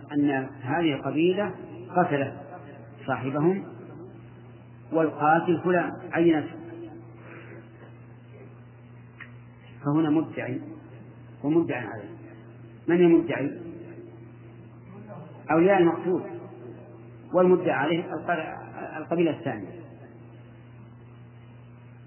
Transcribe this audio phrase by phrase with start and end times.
[0.00, 1.54] أن هذه القبيلة
[1.96, 2.34] قتلت
[3.06, 3.64] صاحبهم
[4.92, 6.54] والقاتل فلان عينته
[9.84, 10.60] فهنا مدعي
[11.44, 12.14] ومدعي عليه.
[12.88, 13.60] من المدعي؟
[15.50, 16.22] أولياء المقتول.
[17.34, 18.04] والمدعى عليه
[18.96, 19.84] القبيلة الثانية.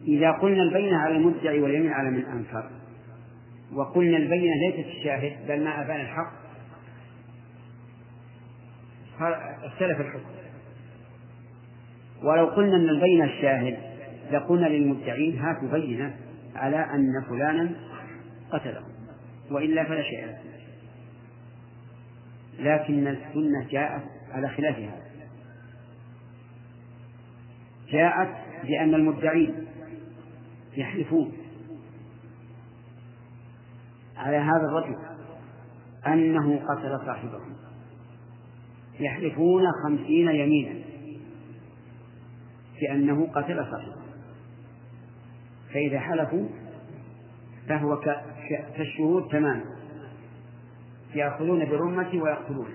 [0.08, 2.70] إذا قلنا البينة على المدعي واليمين على من أنكر
[3.74, 6.47] وقلنا البينة ليست الشاهد بل ما أبان الحق
[9.64, 10.30] اختلف الحكم.
[12.24, 13.78] ولو قلنا أن البينة الشاهد
[14.32, 16.16] لقلنا للمدعين هاتوا بينة
[16.56, 17.72] على أن فلانا
[18.52, 18.84] قتله
[19.52, 20.38] وإلا فلا شيء له.
[22.60, 25.08] لكن السنة جاءت على خلاف هذا.
[27.90, 28.30] جاءت
[28.64, 29.68] بأن المدعين
[30.78, 31.32] يحلفون
[34.18, 34.96] على هذا الرجل
[36.08, 37.40] أنه قتل صاحبه
[39.00, 40.80] يحلفون خمسين يمينا
[42.82, 44.08] بأنه قتل صاحبه.
[45.74, 46.48] فإذا حلفوا
[47.68, 48.00] فهو
[48.76, 49.66] كالشهود تماما.
[51.16, 52.68] يأخذون برمته ويقتلون.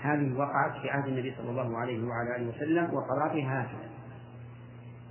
[0.00, 3.90] هذه وقعت في عهد النبي صلى الله عليه وعلى آله وسلم وقراتها هكذا.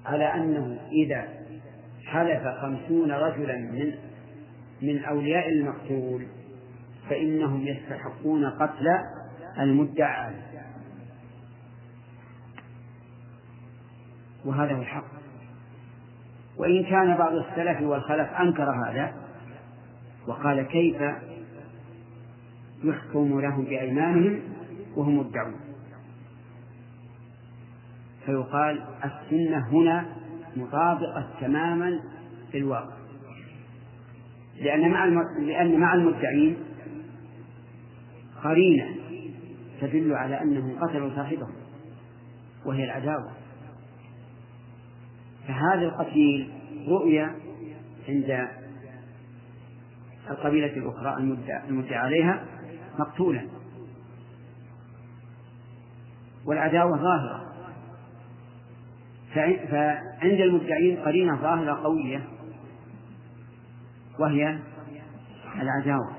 [0.05, 1.27] على أنه إذا
[2.05, 3.93] حلف خمسون رجلا من
[4.81, 6.27] من أولياء المقتول
[7.09, 8.87] فإنهم يستحقون قتل
[9.59, 10.33] المدعى.
[14.45, 15.19] وهذا هو الحق.
[16.57, 19.13] وإن كان بعض السلف والخلف أنكر هذا
[20.27, 21.01] وقال كيف
[22.83, 24.39] يحكم لهم بأيمانهم
[24.95, 25.55] وهم مدعون؟
[28.25, 30.05] فيقال السنة هنا
[30.57, 31.99] مطابقة تماما
[32.53, 32.99] للواقع.
[34.61, 35.05] لأن مع
[35.39, 36.57] لأن مع المدعين
[38.43, 38.95] قرينة
[39.81, 41.53] تدل على أنهم قتلوا صاحبهم
[42.65, 43.31] وهي العداوة.
[45.47, 46.51] فهذا القتيل
[46.87, 47.35] رؤيا
[48.09, 48.47] عند
[50.29, 51.17] القبيلة الأخرى
[51.69, 52.45] المدعى عليها
[52.99, 53.47] مقتولا.
[56.45, 57.49] والعداوة ظاهرة.
[59.69, 62.27] فعند المدعين قرينة ظاهرة قوية
[64.19, 64.59] وهي
[65.61, 66.18] العداوة.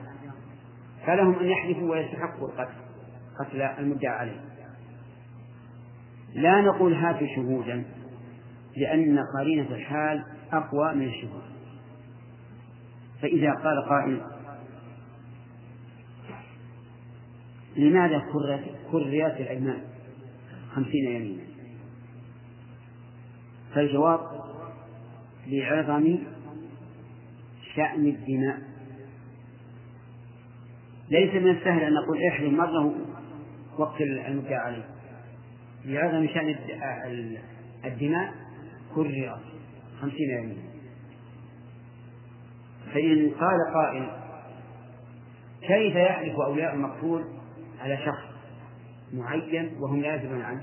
[1.11, 2.75] فلهم أن يحلفوا ويستحقوا القتل
[3.41, 4.41] قتل المدعى عليه.
[6.35, 7.85] لا نقول هاتوا شهودا
[8.77, 11.43] لأن قرينة الحال أقوى من الشهود.
[13.23, 14.21] فإذا قال قائل
[17.77, 18.19] لماذا
[18.93, 19.81] كررت الأيمان
[20.75, 21.43] خمسين يمينا
[23.75, 24.21] فالجواب
[25.47, 26.19] لعظم
[27.75, 28.71] شأن الدماء.
[31.11, 32.95] ليس من السهل أن نقول احلم مرة
[33.79, 34.85] وقت المدعى عليه.
[35.85, 36.55] لعظم شأن
[37.85, 38.35] الدماء
[38.95, 39.41] كررت
[40.01, 40.71] خمسين يمينا
[42.95, 44.11] فإن قال قائل
[45.61, 47.25] كيف يحلف أولياء المقتول
[47.81, 48.25] على شخص
[49.13, 50.63] معين وهم لا يدرون عنه؟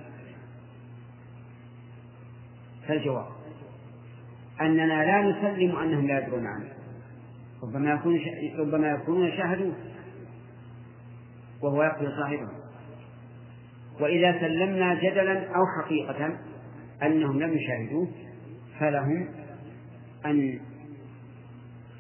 [2.88, 3.26] فالجواب
[4.62, 6.70] أننا لا نسلم أنهم لا يدرون عنه.
[7.64, 8.20] ربما يكون
[8.60, 9.74] ربما يكونون شاهدوه.
[11.62, 12.50] وهو يقتل صاحبه.
[14.00, 16.40] وإذا سلمنا جدلا أو حقيقة
[17.04, 18.08] أنهم لم يشاهدوه
[18.80, 19.28] فلهم
[20.26, 20.60] أن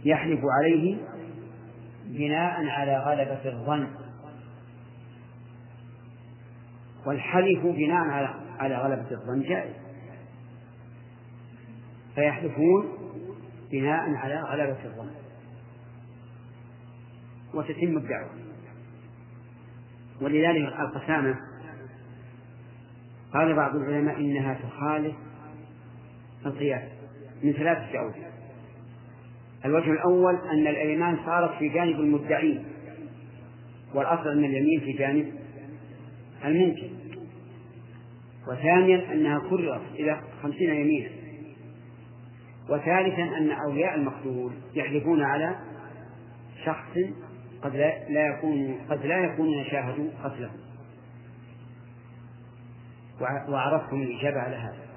[0.06, 0.97] يحلفوا عليه
[2.06, 3.88] بناء على غلبة الظن.
[7.06, 9.73] والحلف بناء على على غلبة الظن جائز.
[12.16, 12.85] فيحلفون
[13.72, 15.12] بناء على غلبة الظن.
[17.53, 18.47] وتتم الدعوة.
[20.22, 21.35] ولذلك القسامة
[23.33, 25.16] قال بعض العلماء إنها تخالف
[26.45, 26.81] القياس
[27.44, 28.28] من ثلاثة أوجه
[29.66, 32.66] الوجه الأول أن الأيمان صارت في جانب المدعين
[33.94, 35.34] والأصل أن اليمين في جانب
[36.46, 36.90] الممكن
[38.47, 41.09] وثانيا أنها كررت إلى خمسين يمينا.
[42.70, 45.55] وثالثا أن أولياء المقتول يحلفون على
[46.66, 46.97] شخص
[47.67, 50.52] قد لا, لا يكون قد لا يكونون شاهدوا قتله.
[53.49, 54.87] وعرفتم الإجابة على هذا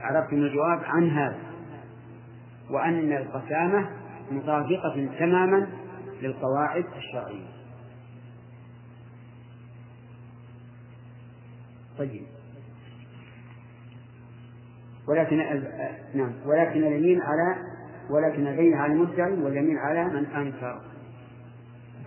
[0.00, 1.38] عرفتم الجواب عن هذا.
[2.70, 3.90] وأن القسامة
[4.30, 5.66] مطابقة تماما
[6.22, 7.46] للقواعد الشرعية.
[11.98, 12.22] طيب.
[15.08, 15.36] ولكن
[16.14, 16.32] نعم.
[16.46, 17.56] ولكن اليمين على
[18.10, 20.93] ولكن البين على المدعي واليمين على من أنكر.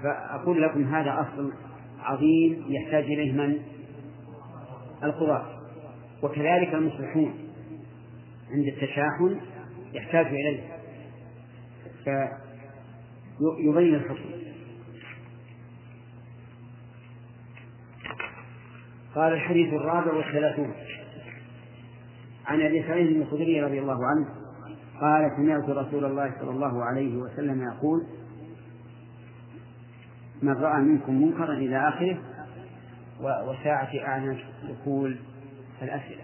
[0.04, 1.54] فأقول لكم هذا أصل
[2.00, 3.58] عظيم يحتاج إليه من؟
[5.04, 5.46] القضاة.
[6.24, 7.34] وكذلك المصلحون.
[8.52, 9.40] عند التشاحن
[9.94, 10.64] يحتاج إليه.
[12.04, 14.30] فيبين الحكم.
[19.16, 20.74] قال الحديث الرابع والثلاثون.
[22.46, 24.28] عن أبي سعيد الخدري رضي الله عنه
[25.02, 28.08] قال سمعت رسول الله صلى الله عليه وسلم يقول
[30.42, 32.18] من رأى منكم منكرا إلى آخره؟
[33.20, 34.40] وساعة أعنف
[34.70, 35.18] دخول
[35.82, 36.24] الأسئلة.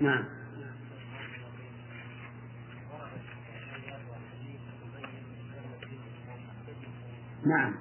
[0.00, 0.24] نعم.
[7.46, 7.74] نعم.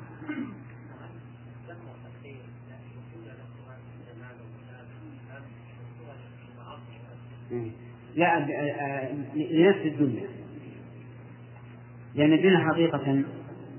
[8.16, 8.39] لا
[9.36, 10.27] لنفس الدنيا.
[12.16, 13.24] لأن الدنيا حقيقة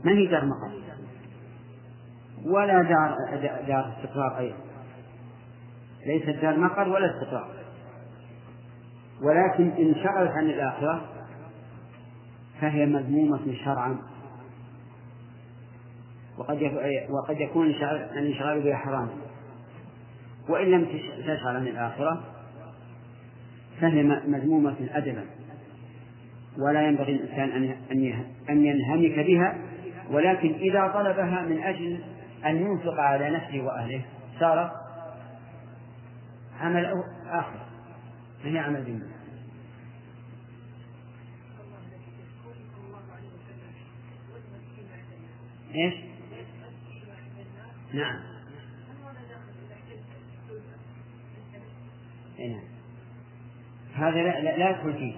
[0.05, 0.66] ما هي دار مقر
[2.47, 3.17] ولا دار
[3.67, 4.57] دار استقرار أيضا.
[6.07, 7.49] ليست دار مقر ولا استقرار.
[9.23, 11.05] ولكن إن شغلت عن الآخرة
[12.61, 13.99] فهي مذمومة شرعا.
[16.39, 16.63] وقد
[17.11, 19.09] وقد يكون الانشغال بها حرام.
[20.49, 20.85] وإن لم
[21.21, 22.25] تشغل عن الآخرة
[23.81, 25.25] فهي مذمومة أدبا.
[26.59, 27.75] ولا ينبغي الإنسان
[28.51, 29.59] أن ينهمك بها.
[30.11, 32.01] ولكن إذا طلبها من أجل
[32.47, 34.05] أن ينفق على نفسه وأهله.
[34.41, 34.87] صار
[36.61, 37.67] عمل آخر.
[38.45, 39.17] ما هي عمل دنيا
[45.75, 45.95] إيش؟
[47.93, 48.21] نعم.
[52.39, 52.61] نعم.
[53.95, 55.15] هذا لا, لا, يدخل فيه.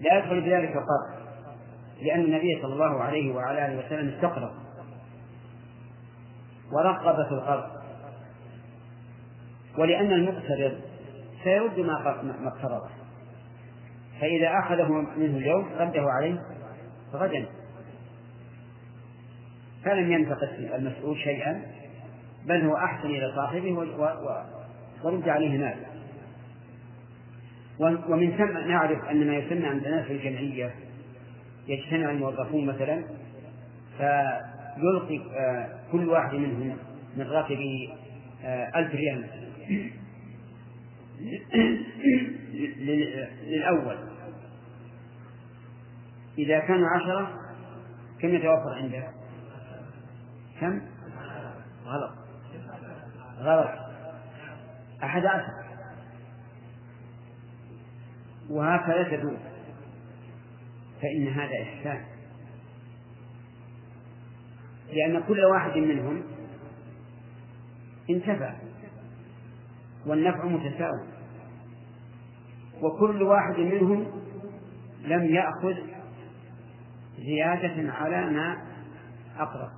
[0.00, 1.24] لا يدخل بذلك القرض.
[2.02, 4.63] لأن النبي صلى الله عليه وعلى آله وسلم استقرض.
[6.74, 7.70] ورغب في القرض
[9.78, 10.80] ولأن المقترض
[11.44, 12.88] سيرد ما ما اقترضه
[14.20, 16.38] فإذا أخذه منه اليوم رده عليه
[17.14, 17.46] غدا.
[19.84, 21.62] فلم ينتقص المسؤول شيئا
[22.46, 23.72] بل هو أحسن إلى صاحبه
[25.04, 25.76] ورد عليه مال.
[28.08, 30.74] ومن ثم نعرف أن ما يسمى عندنا في الجمعية
[31.68, 33.04] يجتمع الموظفون مثلا
[33.98, 34.53] فيلقي
[35.36, 36.76] آه، كل واحد منهم
[37.16, 37.94] من راتبه
[38.44, 39.28] آه، ألف ريال.
[43.46, 43.96] للأول.
[46.38, 47.40] إذا كانوا عشرة
[48.20, 49.08] كم يتوفر عنده؟
[50.60, 50.80] كم؟
[51.84, 52.12] غلط.
[53.38, 53.70] غلط.
[55.02, 55.64] أحد عشر.
[58.50, 59.38] وهكذا تدور.
[61.02, 62.13] فإن هذا إحسان.
[64.94, 66.22] لأن كل واحد منهم
[68.10, 68.54] انتفع
[70.06, 71.06] والنفع متساوي.
[72.82, 74.06] وكل واحد منهم
[75.04, 75.74] لم يأخذ
[77.18, 78.62] زيادة على ما
[79.38, 79.70] أقرب.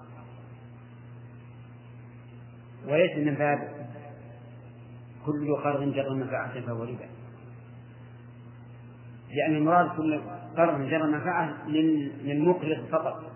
[2.87, 3.89] وليس من باب
[5.27, 7.09] كل قرض جر منفعة فهو ربا
[9.31, 10.21] لأن المراد كل
[10.57, 13.36] قرض جر منفعة للمقرض فقط.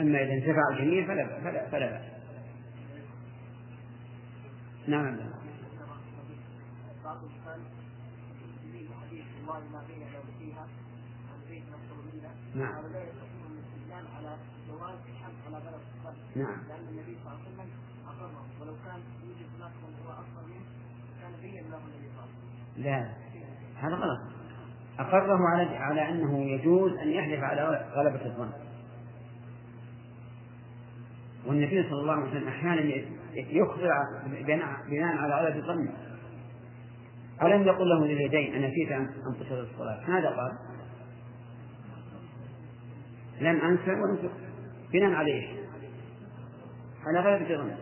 [0.00, 2.14] أما إذا انتفع الجميع فلا فلا فلا بأس.
[4.88, 5.16] نعم.
[12.54, 12.74] نعم.
[16.36, 16.58] نعم.
[16.68, 17.70] لأن النبي صلى الله عليه وسلم
[18.06, 20.12] أقره ولو كان يوجد هناك من هو
[20.46, 23.12] منه بين له النبي صلى الله عليه وسلم لا.
[23.76, 24.20] هذا غلط.
[24.98, 28.52] أقره على على أنه يجوز أن يحلف على غلبة الظن.
[31.46, 32.80] والنبي صلى الله عليه وسلم أحيانا
[33.34, 33.88] يخبر
[34.88, 35.88] بناء على غلبة الظن.
[37.42, 39.08] ألم يقل له لليدين أنا نسيت أن
[39.40, 40.10] تصل الصلاة.
[40.10, 40.52] ماذا قال؟
[43.40, 44.30] لم أنسى ولم
[44.92, 45.48] بناء عليه
[47.06, 47.76] على غلبة الظن.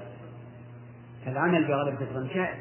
[1.25, 2.59] فالعمل بغلبة الظن شائع.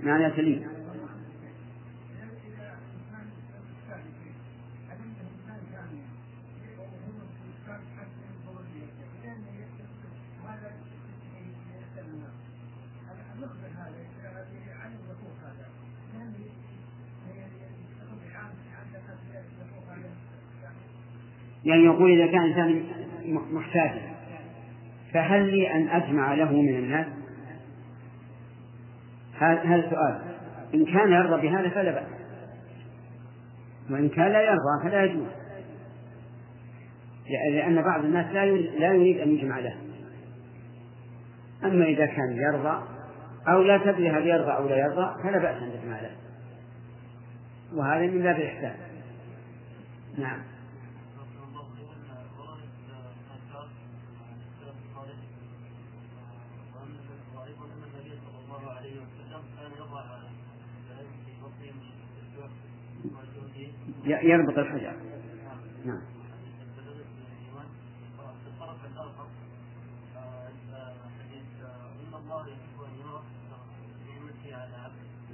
[0.00, 0.77] معنى سليم.
[21.68, 22.84] يعني يقول إذا كان إنسان
[23.52, 24.02] محتاجا
[25.12, 27.06] فهل لي أن أجمع له من الناس؟
[29.38, 30.22] هذا السؤال
[30.74, 32.06] إن كان يرضى بهذا فلا بأس.
[33.90, 35.26] وإن كان لا يرضى فلا يجوز
[37.52, 39.74] لأن بعض الناس لا لا يريد أن يجمع له.
[41.64, 42.82] أما إذا كان يرضى
[43.48, 46.10] أو لا تدري هل يرضى أو لا يرضى فلا بأس أن تجمع له.
[47.74, 48.74] وهذا من باب الإحسان.
[50.18, 50.57] نعم.
[64.06, 64.96] يربط الحجر.
[65.84, 66.02] نعم.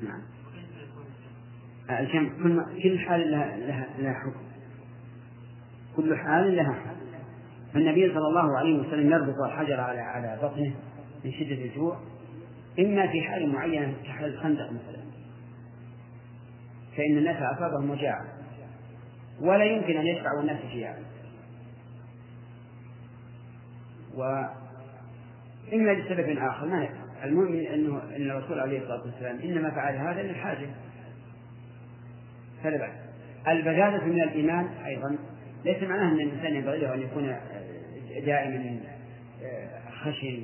[0.02, 0.22] نعم.
[2.42, 4.42] كل كل حال لها لها لها حكم.
[5.96, 7.04] كل حال لها حكم.
[7.74, 10.74] فالنبي صلى الله عليه وسلم يربط الحجر على على بطنه
[11.24, 12.00] من شدة الجوع.
[12.78, 15.04] إما في حال معينة كحال الخندق مثلا.
[16.96, 18.24] فإن الناس أصابهم مجاعة
[19.40, 20.98] ولا يمكن أن يشفعوا الناس فيها.
[24.14, 26.88] وإما لسبب آخر ما
[27.24, 30.66] المهم أنه أن الرسول عليه الصلاة والسلام إنما فعل هذا للحاجة.
[32.62, 32.92] فلا بأس.
[33.48, 35.16] البذاذة من الإيمان أيضا
[35.64, 37.36] ليس معناه أن الإنسان ينبغي أن يكون
[38.26, 38.80] دائما
[40.04, 40.42] خشن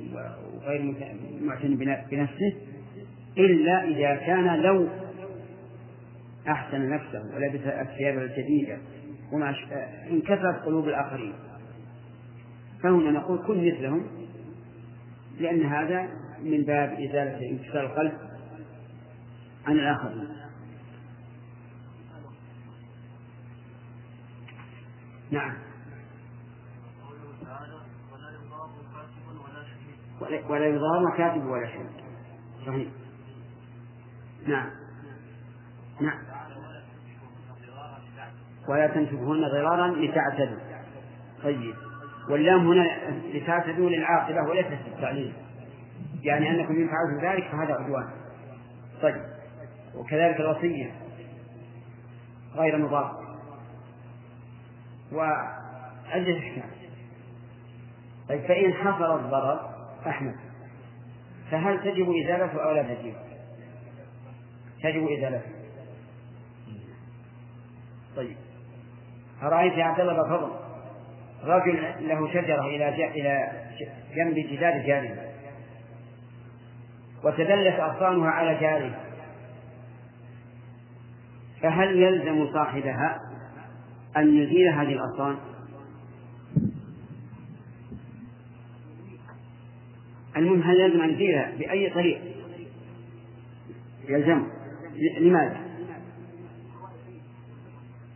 [0.55, 0.95] وغير
[1.41, 1.75] معتني
[2.11, 2.53] بنفسه
[3.37, 4.87] إلا إذا كان لو
[6.47, 8.77] أحسن نفسه ولبس الثياب الجديدة
[9.31, 9.55] وما
[10.11, 11.33] انكسرت قلوب الآخرين.
[12.83, 14.07] فهنا نقول كن مثلهم
[15.39, 16.09] لأن هذا
[16.43, 18.13] من باب إزالة انكسار القلب
[19.65, 20.27] عن الآخرين.
[25.31, 25.70] نعم.
[30.49, 31.85] ولا يضار كاتب ولا شيء.
[32.67, 32.87] صحيح.
[34.47, 34.69] نعم.
[36.01, 36.19] نعم.
[38.69, 40.59] ولا تنكبهن ضرارا لتعتدوا.
[41.43, 41.75] طيب.
[42.29, 42.87] واللام هنا
[43.33, 45.33] لتعتدوا للعاقبة وليست للتعليل
[46.21, 48.09] يعني أنكم إن فعلتم ذلك فهذا عدوان.
[49.01, 49.21] طيب.
[49.95, 50.91] وكذلك الوصية.
[52.55, 53.21] غير مضار
[55.11, 56.71] وعدة أحكام
[58.29, 59.70] طيب فإن حصل الضرر
[60.07, 60.35] أحمد.
[61.51, 63.13] فهل تجب إزالته أو لا تجب؟
[64.83, 65.51] تجب إزالته.
[68.15, 68.37] طيب.
[69.43, 70.51] أرأيت يا عبد الله بن فضل
[71.43, 73.51] رجل له شجرة إلى إلى
[74.15, 75.31] جنب جدار جاره
[77.23, 78.99] وتدلت أغصانها على جاره
[81.61, 83.19] فهل يلزم صاحبها
[84.17, 85.37] أن يزيل هذه الأغصان؟
[90.41, 92.21] المهم هل يلزم أن يزيلها بأي طريق؟
[94.09, 94.47] يلزم
[95.19, 95.61] لماذا؟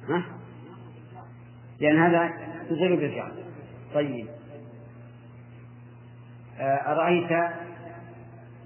[0.10, 0.24] ها؟
[1.80, 2.34] لأن هذا
[2.70, 3.32] تزيل بالفعل
[3.94, 4.28] طيب
[6.60, 7.54] آه، أرأيت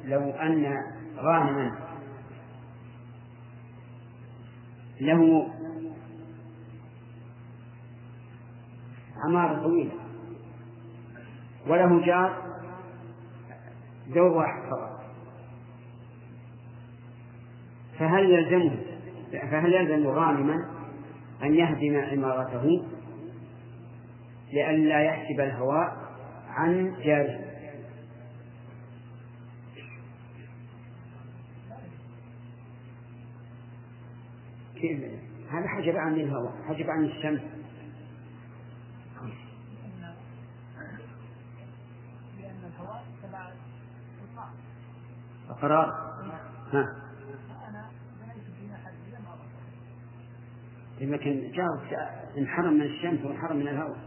[0.06, 0.75] لو أن
[1.18, 1.80] غانما
[5.01, 5.48] له
[9.25, 9.92] عمارة طويلة
[11.68, 12.49] وله جار
[14.10, 15.00] زوج واحد فقط.
[18.00, 18.80] فهل يلزمه
[19.32, 20.56] فهل يلزم غانما
[21.44, 22.86] أن يهدم عمارته
[24.54, 25.98] لئلا يحسب الهواء
[26.50, 27.50] عن جاره؟
[35.51, 37.59] هذا حجب عن الهواء حجب عن الشمس.
[45.62, 46.10] قرار.
[46.74, 46.96] ها
[51.01, 51.80] لكن جار
[52.38, 53.98] انحرم من الشمس وانحرم من الهواء.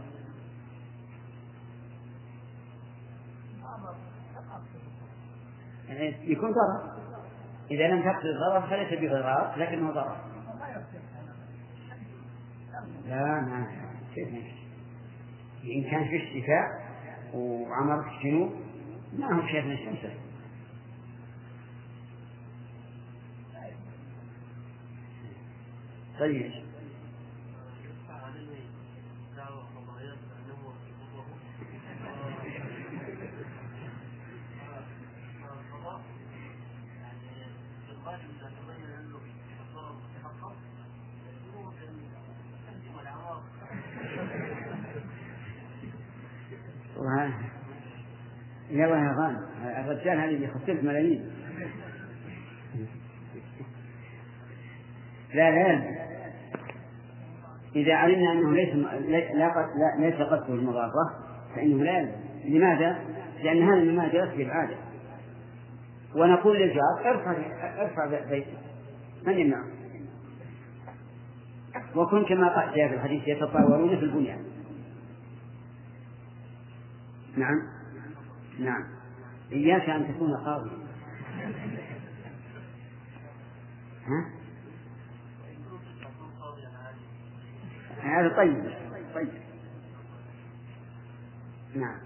[5.87, 6.93] يعني يكون ضرر.
[7.71, 10.17] إذا لم تقصد الضرر فليس بضرار لكنه ضرر.
[13.05, 13.67] لا ما
[15.65, 16.65] إن كان في الشتاء
[17.33, 18.51] وعمرت الجنوب
[19.13, 20.22] ما هو شيء من الشمس.
[26.23, 26.51] طيب.
[48.69, 51.31] يلا يا غانم الرجال هذه يخسر ملايين.
[55.33, 55.92] لا لا.
[57.75, 58.75] إذا علمنا أنه ليس
[59.99, 60.91] ليس قصده المضارة
[61.55, 62.15] فإنه لا يلزم.
[62.45, 62.99] لماذا؟
[63.43, 64.75] لأن هذا جرت به العادة.
[66.15, 67.35] ونقول للجار ارفع
[67.81, 68.47] ارفع بيتك.
[69.27, 69.65] من يمنعه؟
[71.95, 74.43] وكن كما جاء في الحديث يتطاولون في البنيان.
[77.37, 77.61] نعم.
[78.59, 78.83] نعم.
[79.51, 80.83] إياك أن تكون قاضيا
[84.07, 84.42] ها؟
[88.03, 88.73] هذا طيب.
[89.15, 89.33] طيب.
[91.75, 91.97] نعم.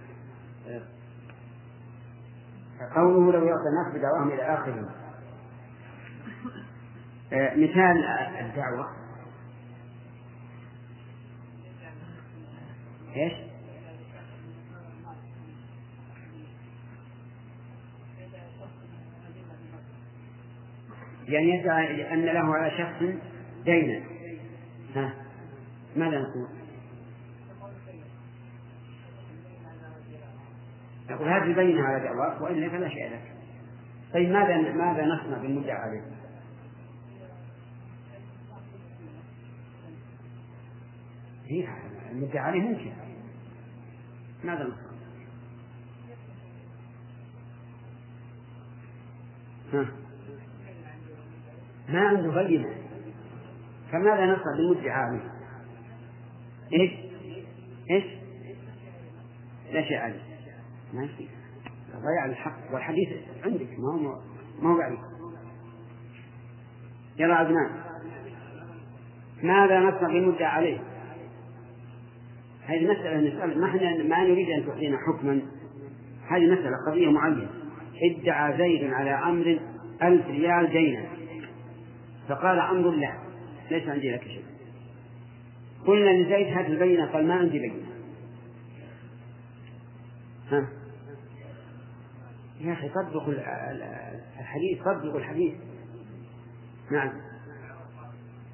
[2.96, 4.90] قوله لو يعطى الناس بدعواهم إلى آخره
[7.34, 8.06] آه، مثال
[8.40, 8.88] الدعوة.
[13.16, 13.34] إيش؟
[21.28, 23.04] يعني يدعي أن له على شخص
[23.66, 24.04] دينا.
[24.96, 25.27] ها؟
[25.98, 26.48] ماذا نقول؟
[31.10, 33.34] نقول هذه البينة على دعواك وإلا فلا شيء لك
[34.14, 36.02] طيب ماذا ماذا نصنع بالمدعى عليه؟
[41.46, 41.68] هي
[42.12, 42.92] المدعى عليه ممكن
[44.44, 44.88] ماذا نصنع؟
[49.74, 49.88] ها
[51.90, 52.76] ما عنده بينة
[53.92, 55.37] فماذا نصنع بالمدعى عليه؟
[56.74, 56.92] إيش؟
[57.92, 58.04] إيش؟
[59.74, 60.22] لا شيء عليه
[60.94, 61.28] ما يصير.
[61.92, 62.74] ضيع الحق.
[62.74, 63.10] والحديث
[63.46, 63.68] عندك.
[63.80, 64.20] ما هو
[64.62, 65.00] ما هو بعيد
[67.20, 67.70] يلا عدنان
[69.44, 70.80] ماذا نصنع بالمدعى عليه؟
[72.66, 75.42] هذه مسألة نسأل ما إحنا ما نريد أن تعطينا حكما.
[76.30, 77.50] هذه مسألة قضية معينة.
[78.04, 79.60] ادعى زيد على عمرو
[80.04, 81.06] ألف ريال دينا
[82.30, 83.14] فقال عمرو لا
[83.72, 84.47] ليس عندي لك شيء.
[85.86, 87.88] قلنا لزيد هات البينة قال ما عندي بينة.
[90.52, 90.70] ها؟
[92.60, 93.34] يا أخي صدقوا
[94.40, 95.54] الحديث صدقوا الحديث.
[96.92, 97.12] نعم.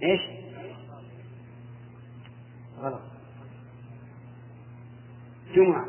[0.03, 0.21] إيش؟
[2.77, 3.01] غلط.
[5.55, 5.85] جمعة.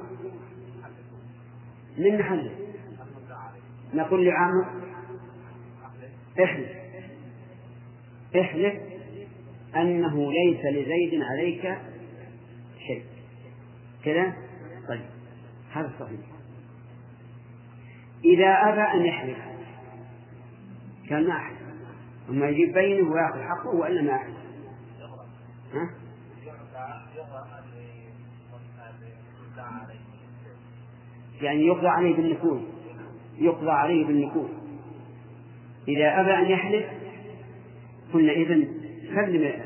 [1.99, 2.53] من محله؟
[3.95, 4.85] نقول لعامر.
[6.43, 6.71] احلف
[8.37, 8.94] احلف
[9.77, 11.79] أنه ليس لزيد عليك
[12.87, 13.05] شيء
[14.05, 14.37] كذا؟
[14.89, 15.05] طيب
[15.73, 16.21] هذا صحيح.
[18.25, 19.39] إذا أبى أن يحلف
[21.09, 21.59] كان ما أحلف.
[22.29, 24.37] أما يجيب بينه ويأخذ حقه وإلا ما أحلف.
[25.75, 26.05] ها؟
[31.43, 32.63] يعني يقضى عليه بالنكول
[33.39, 34.49] يقضى عليه بالنكول
[35.89, 36.85] إذا أبى أن يحلف
[38.13, 38.69] قلنا إذن
[39.15, 39.64] سلم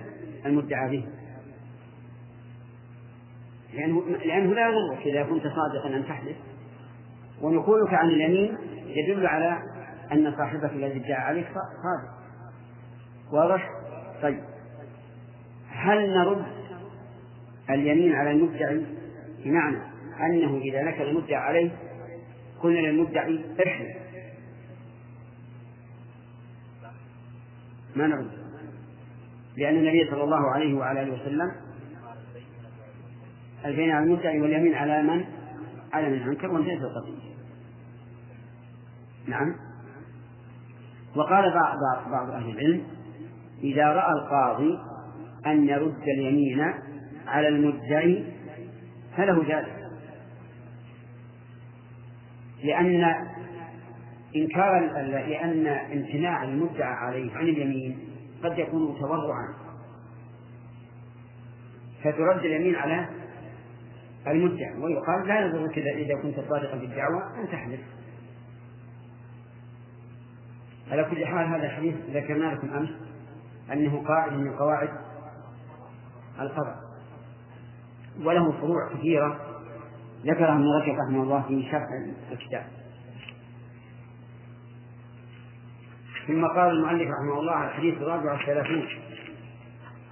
[0.49, 1.05] المدعى به
[3.75, 6.37] لأنه, لأنه لا يضرك إذا كنت صادقا أن تحلف
[7.43, 9.59] ونقولك عن اليمين يدل على
[10.13, 12.19] أن صاحبك الذي ادعى عليك صادق.
[13.33, 13.71] واضح؟
[14.23, 14.41] طيب.
[15.71, 16.45] هل نرد
[17.71, 18.87] اليمين على المدعي
[19.45, 19.79] بمعنى
[20.21, 21.71] أنه إذا نكل المدعي عليه
[22.63, 23.97] قلنا للمدعي احلف
[27.97, 28.38] ما نرد.
[29.59, 31.53] لأن النبي صلى الله عليه وعلى آله وسلم
[33.65, 35.25] البين على المدعي واليمين على من؟
[35.93, 37.29] على من أنكر وانتهت القضية
[39.27, 39.55] نعم.
[41.17, 41.79] وقال بعض
[42.11, 42.83] بعض أهل العلم
[43.63, 44.79] إذا رأى القاضي
[45.47, 46.75] أن يرد اليمين
[47.27, 48.25] على المدعي
[49.17, 49.79] فله ذلك
[52.65, 53.15] لأن
[54.37, 58.08] إنكار لأن امتناع المدعى عليه عن اليمين
[58.45, 59.55] قد يكون تورعا
[62.03, 63.09] فترد اليمين على
[64.27, 67.81] المدعي ويقال لا يضرك إذا كنت صادقا في الدعوة أن تحلف
[70.91, 72.91] على كل حال هذا الحديث ذكرنا لكم أمس
[73.73, 74.89] أنه قاعدة من قواعد
[76.41, 76.77] القضاء.
[78.25, 79.41] وله فروع كثيرة
[80.25, 81.87] ذكرها ابن رجب رحمه الله في شرح
[82.33, 82.67] الكتاب.
[86.29, 88.89] ثم قال المؤلف رحمه الله الحديث الرابع والثلاثون.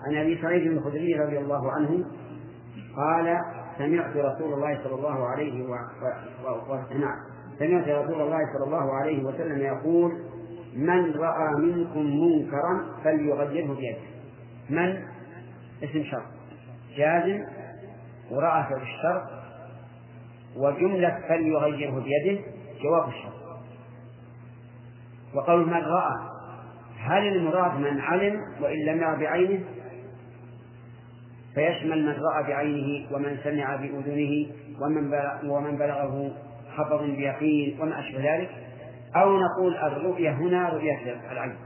[0.06, 2.04] عن أبي سعيد الخدري رضي الله عنه
[2.96, 3.38] قال
[3.78, 5.70] سمعت رسول الله صلى الله عليه و...
[6.44, 6.72] و...
[6.72, 6.76] و...
[6.76, 7.16] نعم.
[7.58, 10.12] سمعت رسول الله صلى الله عليه وسلم يقول
[10.76, 13.98] من رأى منكم منكرا فليغيره بيده.
[14.70, 15.02] من؟
[15.82, 16.22] اسم شرط.
[16.96, 17.44] جازم
[18.30, 19.22] ورأى في الشرط
[20.56, 22.40] وجملة فليغيره بيده
[22.82, 23.35] جواب الشرط.
[25.36, 26.14] وقول من رأى.
[26.98, 29.64] هل المراد من علم وإن لم يرى بعينه؟
[31.54, 34.46] فيشمل من رأى بعينه ومن سمع بأذنه
[34.80, 35.14] ومن
[35.50, 36.32] ومن بلغه
[36.76, 38.50] خبر بيقين وما أشبه ذلك.
[39.16, 41.56] أو نقول الرؤية هنا رؤية العين.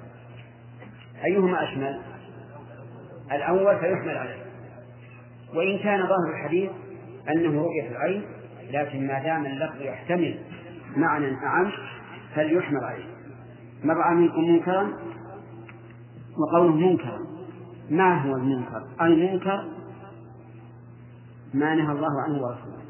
[1.25, 2.01] أيهما أشمل؟
[3.33, 4.43] الأول فيحمل عليه.
[5.55, 6.71] وإن كان ظاهر الحديث
[7.29, 8.23] أنه رؤية العين
[8.71, 10.39] لكن ما دام اللفظ يحتمل
[10.97, 11.73] معنى أعم
[12.35, 13.20] فليحمل عليه.
[13.85, 14.93] من رأى منكم منكرا
[16.39, 17.21] وقوله منكرا
[17.91, 19.69] ما هو المنكر؟ المنكر
[21.55, 22.81] ما نهى الله عنه ورسوله.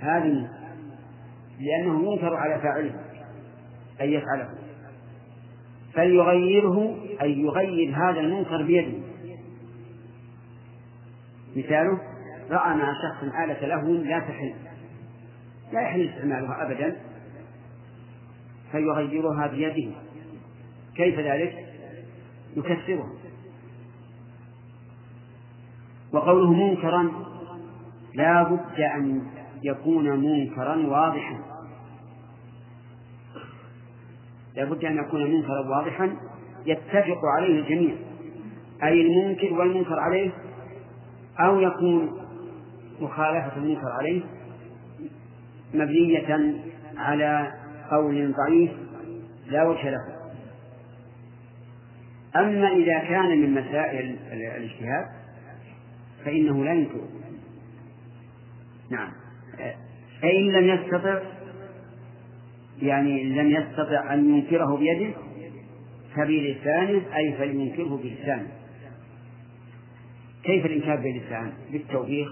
[0.00, 0.48] هذه
[1.60, 2.94] لأنه ينكر على فاعله
[4.00, 4.48] أن يفعله.
[5.94, 8.98] فليغيره أي يغير هذا المنكر بيده.
[11.56, 11.98] مثاله
[12.50, 14.54] رأى مع شخص آلة لهو لا تحل.
[15.72, 16.96] لا يحل استعمالها أبدا.
[18.72, 19.92] فيغيرها بيده.
[20.96, 21.66] كيف ذلك؟
[22.56, 23.12] يكسرها.
[26.12, 27.10] وقوله منكرا
[28.14, 29.22] لا بد أن
[29.62, 31.40] يكون منكرا واضحا.
[34.56, 36.16] لا بد أن يكون منكرا واضحا
[36.66, 37.94] يتفق عليه الجميع.
[38.82, 40.30] أي المنكر والمنكر عليه
[41.40, 42.20] أو يكون
[43.00, 44.22] مخالفة المنكر عليه
[45.74, 46.54] مبنية
[46.96, 47.59] على
[47.90, 48.70] قول ضعيف
[49.46, 50.20] لا وجه له.
[52.36, 55.06] أما إذا كان من مسائل الاجتهاد
[56.24, 57.08] فإنه لا ينكر.
[58.90, 59.12] نعم.
[60.22, 61.20] فإن لم يستطع
[62.82, 65.14] يعني لم يستطع أن ينكره بيده
[66.14, 68.48] فبلسانه أي فلينكره بلسانه
[70.44, 72.28] كيف الإنكار بلسانه بالتوبيخ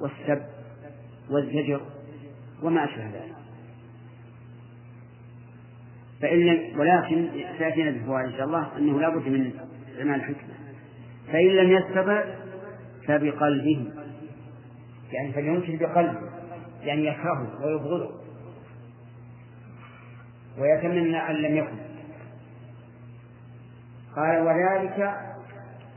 [0.00, 0.42] والسب
[1.30, 1.80] والزجر
[2.62, 3.45] وما أشبه ذلك.
[6.22, 9.52] فإن ولكن سيأتينا بالفوائد إن شاء الله أنه لا بد من
[9.90, 10.54] استعمال الحكمة
[11.32, 12.24] فإن لم يستطع
[13.06, 13.92] فبقلبه.
[15.12, 16.20] يعني فلينكر بقلبه.
[16.82, 18.10] يعني يكرهه ويبغضه.
[20.58, 21.76] ويتمنى أن لم يكن.
[24.16, 25.14] قال وذلك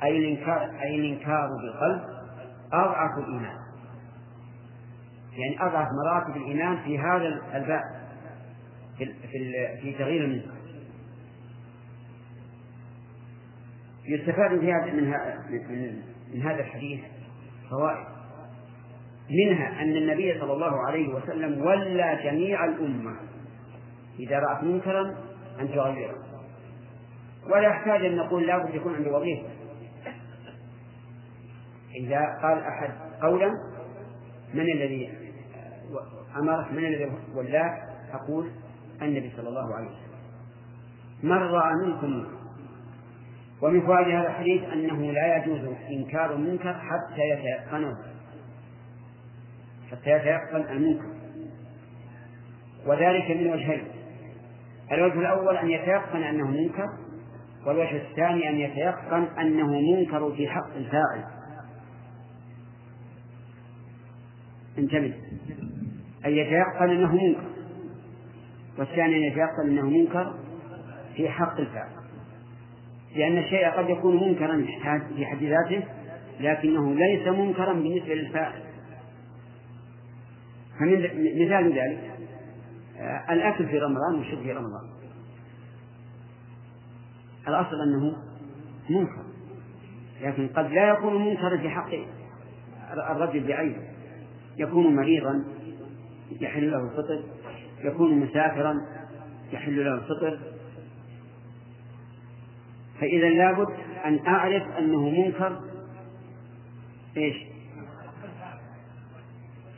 [0.04, 2.02] أي الإنكار أي الإنكار بالقلب
[2.74, 3.60] أضعف الإيمان.
[5.32, 7.99] يعني أضعف مراتب الإيمان في هذا الباب.
[9.00, 10.60] في في في تغيير المنكر
[14.06, 15.10] يستفاد في هذا من,
[15.70, 16.02] من,
[16.34, 17.00] من هذا الحديث
[17.70, 18.06] فوائد.
[19.30, 23.16] منها أن النبي صلى الله عليه وسلم ولى جميع الأمة.
[24.20, 25.16] إذا رأت منكرا
[25.60, 26.16] أن تغيره.
[27.46, 29.50] ولا يحتاج أن نقول لابد يكون عندي وظيفة.
[31.96, 32.90] إذا قال أحد
[33.22, 33.50] قولا
[34.54, 35.10] من الذي
[36.38, 38.52] أمرك من الذي ولاك أقول
[39.02, 40.10] النبي صلى الله عليه وسلم.
[41.24, 42.26] من رأى منكم
[43.62, 47.98] ومن فوائد هذا الحديث أنه لا يجوز إنكار المنكر حتى يتيقنه.
[49.92, 51.20] حتى يتيقن المنكر.
[52.86, 53.84] وذلك من وجهين.
[54.92, 56.88] الوجه الأول أن يتيقن أنه منكر
[57.66, 61.24] والوجه الثاني أن يتيقن أنه منكر في حق الفاعل.
[64.78, 65.14] انتبه.
[66.26, 67.49] أن يتيقن أنه منكر.
[68.80, 70.36] والثاني أن يتيقن أنه منكر
[71.16, 71.90] في حق الفاعل.
[73.16, 74.66] لأن الشيء قد يكون منكرا
[75.16, 75.84] في حد ذاته
[76.40, 78.62] لكنه ليس منكرا بالنسبة للفاعل.
[80.80, 81.02] فمن
[81.46, 82.12] مثال ذلك
[82.98, 84.90] آه، الأكل في رمضان والشرب في رمضان.
[87.48, 88.16] الأصل أنه
[88.90, 89.24] منكر
[90.22, 91.90] لكن قد لا يكون منكرا في حق
[93.12, 93.84] الرجل بعينه.
[94.58, 95.44] يكون مريضا
[96.42, 97.24] يحل له الفطر
[97.84, 98.82] يكون مسافرا
[99.52, 100.40] يحل له الفطر.
[103.00, 103.74] فإذا لابد
[104.06, 105.60] أن أعرف أنه منكر.
[107.18, 107.36] إيش؟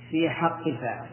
[0.10, 1.08] في حق الفاعل.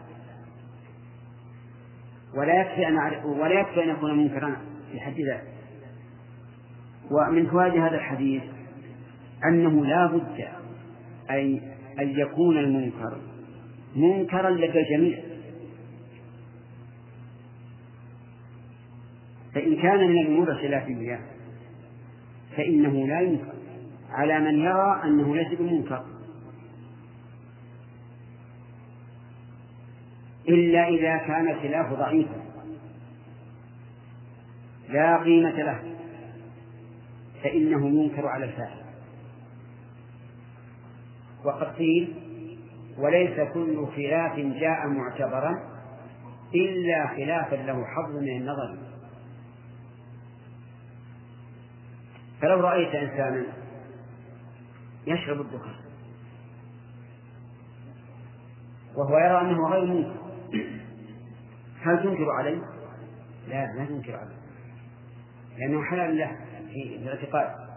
[2.35, 4.57] ولا يكفي أن أعرف ولا يكفي أن يكون منكرا
[4.91, 5.49] في حد ذاته.
[7.11, 8.43] ومن فوائد هذا الحديث
[9.45, 10.47] أنه لا بد
[11.31, 11.61] أي
[11.99, 13.17] أن يكون المنكر
[13.95, 15.28] منكرا لدى الجميع.
[19.53, 21.19] فإن كان من الأمور الخلافية
[22.57, 23.53] فإنه لا ينكر
[24.09, 26.05] على من يرى أنه ليس بمنكر.
[30.49, 32.41] إلا إذا كان الخلاف ضعيفا
[34.89, 35.83] لا قيمة له
[37.43, 38.83] فإنه ينكر على الفاعل.
[41.45, 42.13] وقد قيل
[42.97, 45.59] وليس كل خلاف جاء معتبرا
[46.55, 48.88] إلا خلافا له حظ من النظر.
[52.41, 53.45] فلو رأيت إنسانا
[55.07, 55.75] يشرب الدخان
[58.95, 60.19] وهو يرى أنه غير منكر
[61.81, 62.61] هل تنكر عليه؟
[63.47, 64.39] لا لا تنكر عليه
[65.57, 66.37] لأنه حلال له
[66.73, 67.69] في الاعتقاد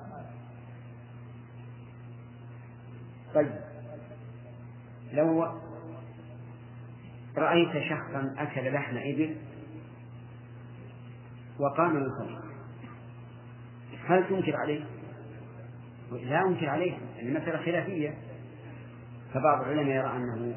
[3.34, 3.52] طيب
[5.12, 5.46] لو
[7.36, 9.36] رأيت شخصا أكل لحم إبل
[11.58, 12.51] وقام يصلي
[14.06, 14.84] هل تنكر عليه؟
[16.12, 18.14] لا أنكر عليه المسألة خلافية.
[19.34, 20.56] فبعض العلماء يرى أنه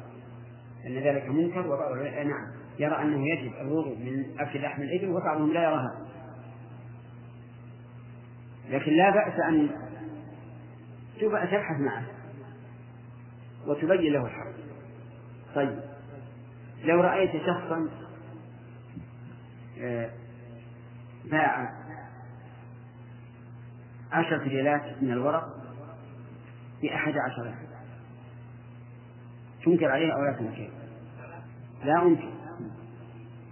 [0.86, 5.52] أن ذلك منكر وبعض العلماء نعم يرى أنه يجب الوضوء من أكل لحم الإبل وبعضهم
[5.52, 6.06] لا يرى هذا
[8.70, 9.70] لكن لا بأس أن
[11.20, 12.04] تبحث معه
[13.66, 14.52] وتبين له الحق.
[15.54, 15.80] طيب.
[16.84, 17.88] لو رأيت شخصا
[19.80, 20.10] آه،
[21.24, 21.85] باع
[24.12, 25.48] عشرة ريالات من الورق
[26.82, 27.54] بأحد عشر
[29.64, 30.70] تنكر عليه أو لا تنكر؟
[31.84, 32.32] لا أنكر.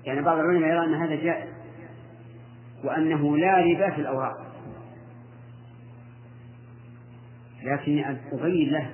[0.04, 1.54] يعني بعض العلماء يرى أن هذا جائز
[2.84, 4.36] وأنه لا ربا في الأوراق.
[7.62, 8.90] لكني أبين له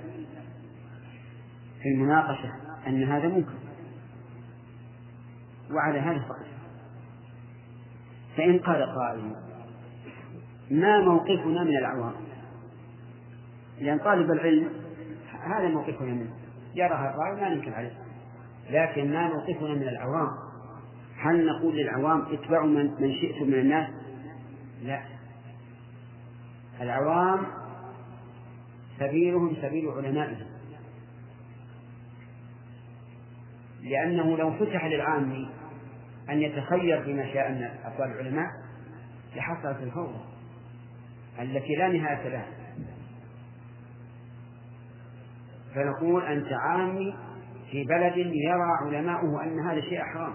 [1.82, 2.52] في المناقشة
[2.86, 3.54] أن هذا منكر.
[5.70, 6.46] وعلى هذا فقط.
[8.36, 9.49] فإن قال قائل
[10.70, 12.14] ما موقفنا من العوام.
[13.80, 14.70] لأن طالب العلم
[15.42, 16.30] هذا موقفنا منه
[16.74, 17.92] يراها الرأي ما ننكر عليه.
[18.70, 20.28] لكن ما موقفنا من العوام.
[21.16, 23.90] هل نقول للعوام اتبعوا من, من شئتم من الناس؟
[24.82, 25.02] لا.
[26.80, 27.46] العوام
[28.98, 30.46] سبيلهم سبيل علمائهم.
[33.82, 35.48] لأنه لو فتح للعام
[36.30, 38.50] أن يتخير فيما شاء من أقوال العلماء
[39.36, 40.29] لحصلت الفوضى.
[41.38, 42.46] التي لا نهاية لها.
[45.74, 47.16] فنقول أنت عامي
[47.70, 50.34] في بلد يرى علماؤه أن هذا شيء حرام.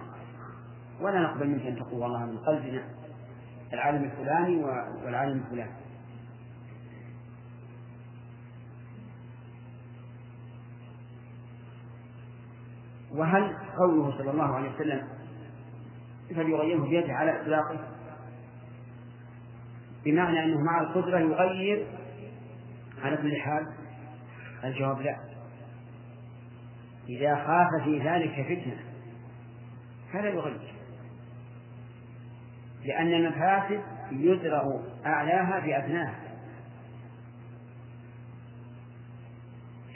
[1.01, 2.83] ولا نقبل منك أن تقول والله من قلبنا
[3.73, 4.63] العالم الفلاني
[5.05, 5.85] والعالم الفلاني.
[13.15, 15.07] وهل قوله صلى الله عليه وسلم
[16.29, 17.94] فليغيره بيده على إطلاقه؟
[20.05, 21.87] بمعنى أنه مع القدرة يغير.
[23.03, 23.67] على كل حال
[24.63, 25.17] الجواب لا.
[27.09, 28.79] إذا خاف في ذلك فتنة
[30.13, 30.75] فلا يغير
[32.85, 36.19] لأن المفاسد يزرع أعلاها بأدناها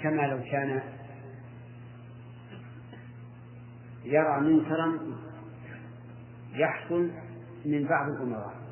[0.03, 0.81] كما لو كان
[4.03, 4.99] يرى منكرا
[6.53, 7.11] يحصل
[7.65, 8.68] من بعض الأمراء.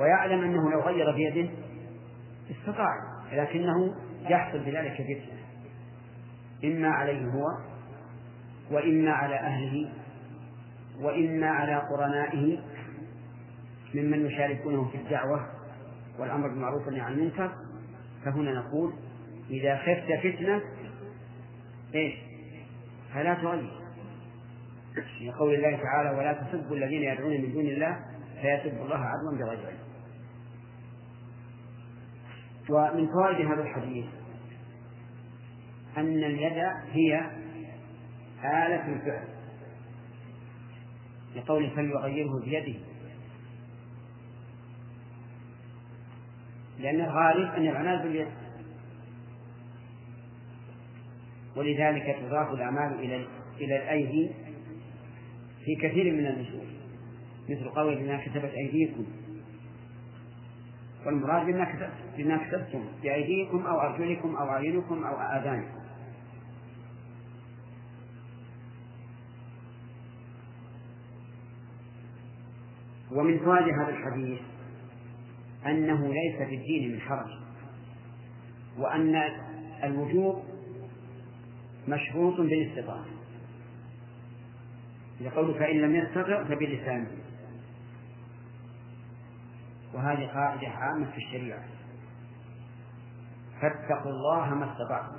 [0.00, 1.50] ويعلم أنه لو غير بيده
[2.50, 2.94] استطاع
[3.32, 5.38] لكنه يحصل بذلك فتنة.
[6.64, 7.46] إما عليه هو
[8.70, 9.92] وإما على أهله
[11.00, 12.58] وإما على قرنائه
[13.94, 15.46] ممن يشاركونه في الدعوة
[16.18, 17.52] والأمر بالمعروف والنهي عن المنكر.
[18.24, 18.92] فهنا نقول
[19.50, 20.62] إذا خفت فتنة
[21.94, 22.14] إيش؟
[23.14, 23.70] فلا تغير.
[25.18, 27.96] في قول الله تعالى ولا تسبوا الذين يدعون من دون الله
[28.42, 29.87] فيسبوا الله عدوا بغير علم.
[32.70, 34.06] ومن فوائد هذا الحديث
[35.96, 37.30] أن اليد هي
[38.44, 39.28] آلة الفعل
[41.36, 42.78] لقول فليغيره بيده.
[46.78, 48.28] لأن الغالب أن الأعمال باليد.
[51.56, 53.26] ولذلك تضاف الأعمال إلى
[53.60, 54.30] إلى الأيدي
[55.64, 56.68] في كثير من النصوص
[57.48, 59.06] مثل قول بما كتبت أيديكم.
[61.06, 61.46] والمراد
[62.16, 65.78] بما كتبتم بأيديكم أو أرجلكم أو أعينكم أو آذانكم.
[73.12, 74.40] ومن فوائد هذا الحديث
[75.66, 77.30] أنه ليس في الدين من حرج
[78.78, 79.22] وأن
[79.84, 80.42] الوجوب
[81.88, 83.04] مشروط بالاستطاعة.
[85.20, 87.17] لقوله فإن لم يستطع فبلسانه.
[89.98, 91.64] وهذه قاعدة عامة في الشريعة.
[93.60, 95.16] فاتقوا الله ما استطعتم.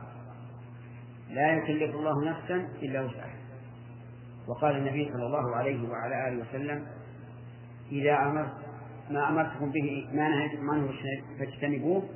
[1.30, 3.40] لا يكلف الله نفسا إلا وسعها.
[4.48, 6.88] وقال النبي صلى الله عليه وعلى آله وسلم
[7.92, 8.54] إذا أمرت
[9.10, 10.92] ما أمرتكم به ما نهيتكم عنه
[11.40, 12.10] فاجتنبوه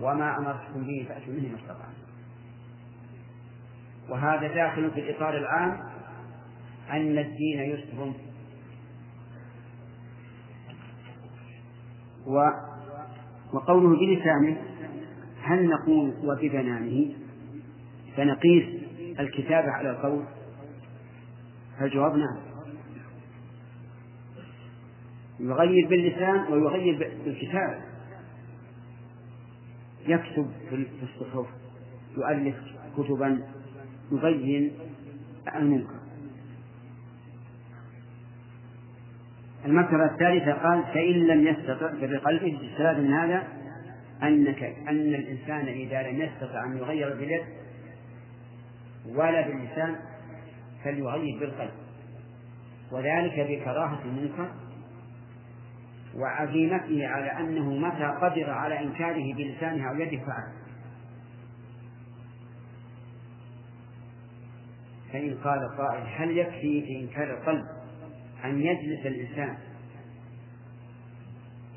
[0.00, 1.98] وما أمرتكم به فأتوا منه ما استطعتم.
[4.08, 5.80] وهذا داخل في الإطار العام
[6.90, 8.12] أن الدين يسر
[13.52, 14.56] وقوله بلسانه
[15.42, 17.14] هل نقول وببنانه
[18.16, 18.64] فنقيس
[19.20, 20.24] الكتابة على القول؟
[21.78, 22.36] فالجواب نعم.
[25.40, 27.80] يغير باللسان ويغير بالكتابة
[30.06, 31.46] يكتب في الصحف
[32.16, 32.56] يؤلف
[32.96, 33.42] كتبا
[34.12, 34.72] يبين
[35.56, 35.97] المنكر
[39.68, 43.42] المرتبة الثالثة قال فإن لم يستطع فبقلبه استفاد من هذا
[44.22, 47.42] أنك أن الإنسان إذا لم يستطع أن يغير باليد
[49.06, 49.96] ولا باللسان
[50.84, 51.70] فليغير بالقلب.
[52.92, 54.50] وذلك بكراهة المنكر
[56.16, 60.52] وعزيمته على أنه متى قدر على إنكاره بلسانه أو يده فعل.
[65.12, 67.77] فإن قال قائل هل يكفي في إنكار القلب؟
[68.44, 69.58] أن يجلس الإنسان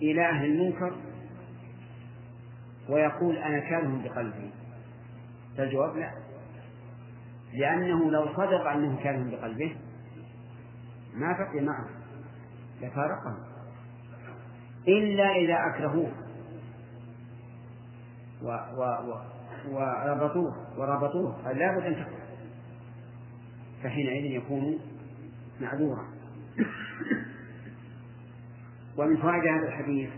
[0.02, 0.96] إلى أهل المنكر
[2.90, 4.52] ويقول أنا كاره بقلبي.
[5.58, 6.12] فالجواب لا.
[7.54, 9.76] لأنه لو صدق أنه كاره بقلبه
[11.14, 11.90] ما بقي معه.
[12.82, 13.38] لفارقه
[14.88, 16.12] إلا إذا أكرهوه
[18.42, 19.32] و و و
[19.70, 20.80] وربطوه.
[20.80, 21.52] وربطوه.
[21.52, 22.22] لا بد أن تكره.
[23.84, 24.80] فحينئذ يكون
[25.62, 26.21] معذورا.
[28.98, 30.10] ومن فوائد هذا الحديث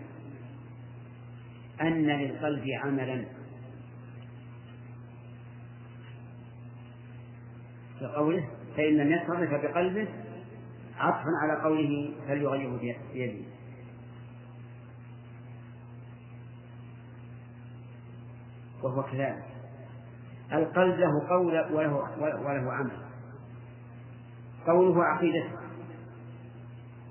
[1.82, 3.26] أن للقلب عملا.
[8.15, 10.08] قوله فإن لم يستطع فبقلبه
[10.98, 12.78] عطفا على قوله فليغيره
[13.13, 13.46] بيده.
[18.84, 19.43] وهو كذلك.
[20.54, 22.98] القلب له قول وله, وله عمل.
[24.67, 25.63] قوله عقيدته.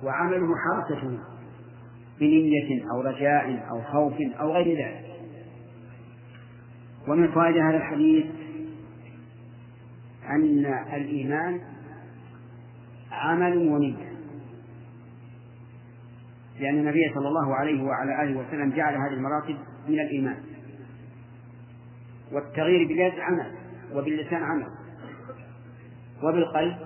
[0.02, 1.18] وعمله حركته
[2.20, 5.06] بنية أو رجاء أو خوف أو غير ذلك.
[7.08, 8.26] ومن فوائد هذا الحديث
[10.30, 11.60] أن الإيمان
[13.12, 14.12] عمل ونية.
[16.60, 19.56] لأن النبي صلى الله عليه وعلى آله وسلم جعل هذه المراتب
[19.88, 20.42] من الإيمان.
[22.32, 23.52] والتغيير باليد عمل
[23.94, 24.66] وباللسان عمل
[26.22, 26.76] وبالقلب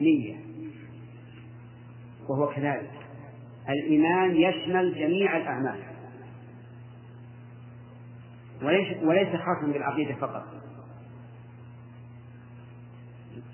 [0.00, 0.47] نية.
[2.28, 2.90] وهو كذلك.
[3.68, 5.78] الإيمان يشمل جميع الأعمال.
[8.62, 10.44] وليس وليس خاصا بالعقيدة فقط.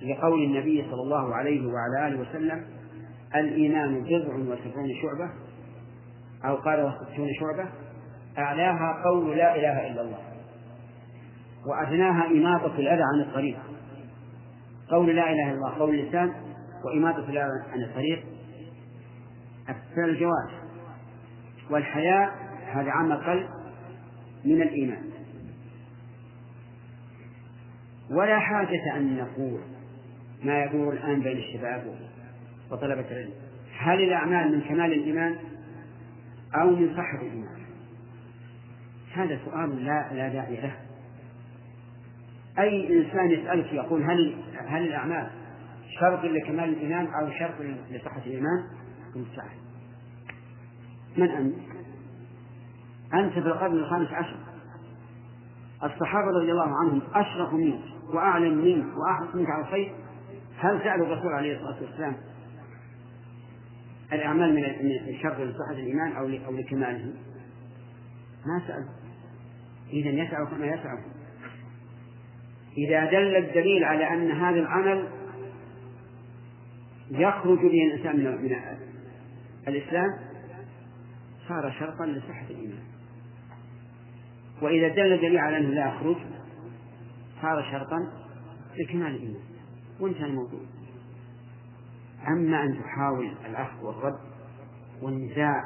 [0.02, 2.64] لقول النبي صلى الله عليه وعلى آله وسلم
[3.34, 5.30] الإيمان بضع وسبعون شعبة
[6.44, 7.68] أو قال وستون شعبة
[8.38, 10.18] أعلاها قول لا إله إلا الله.
[11.66, 13.58] وأدناها إماطة الأذى عن الطريق.
[14.90, 16.32] قول لا إله إلا الله قول اللسان
[16.84, 18.33] وإماطة الأذى عن الطريق.
[19.66, 20.62] فعل الجوارح
[21.70, 22.34] والحياء
[22.72, 23.48] هذا عمل قلب
[24.44, 25.02] من الإيمان.
[28.10, 29.60] ولا حاجة أن نقول
[30.44, 31.98] ما يدور الآن بين الشباب
[32.70, 33.32] وطلبة العلم.
[33.78, 35.36] هل الأعمال من كمال الإيمان
[36.54, 37.64] أو من صحة الإيمان؟
[39.14, 40.76] هذا سؤال لا لا داعي له.
[42.58, 44.34] أي إنسان يسألك يقول هل
[44.66, 45.30] هل الأعمال
[46.00, 47.54] شرط لكمال الإيمان أو شرط
[47.90, 48.83] لصحة الإيمان؟
[49.16, 49.56] المستعان
[51.16, 51.54] من أنت؟
[53.14, 54.36] أنت في القرن الخامس عشر.
[55.84, 57.82] الصحابة رضي الله عنهم أشرف منك
[58.14, 59.94] وأعلم منك وأحرص منك على الخير.
[60.58, 62.16] هل سألوا الرسول عليه الصلاة والسلام
[64.12, 64.62] الأعمال من
[65.22, 67.12] شر لصحة الإيمان أو أو لكماله؟
[68.46, 68.88] ما سألوا
[69.92, 70.98] إذا يسعى كما يسعى
[72.78, 75.08] إذا دل الدليل على أن هذا العمل
[77.10, 78.26] يخرج به الإنسان من
[79.68, 80.18] الإسلام
[81.48, 82.84] صار شرطا لصحة الإيمان.
[84.62, 86.16] وإذا دل الدليل على أنه لا يخرج
[87.42, 88.12] صار شرطا
[88.78, 89.42] لكمال الإيمان.
[90.00, 90.60] وانتهى الموضوع.
[92.28, 94.18] أما أن تحاول الأخذ والرد
[95.02, 95.62] والنزاع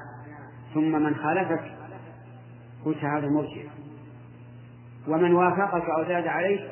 [0.75, 1.79] ثم من خالفك
[2.85, 3.71] قلت هذا مرجع
[5.09, 6.71] ومن وافقك أو زاد عليك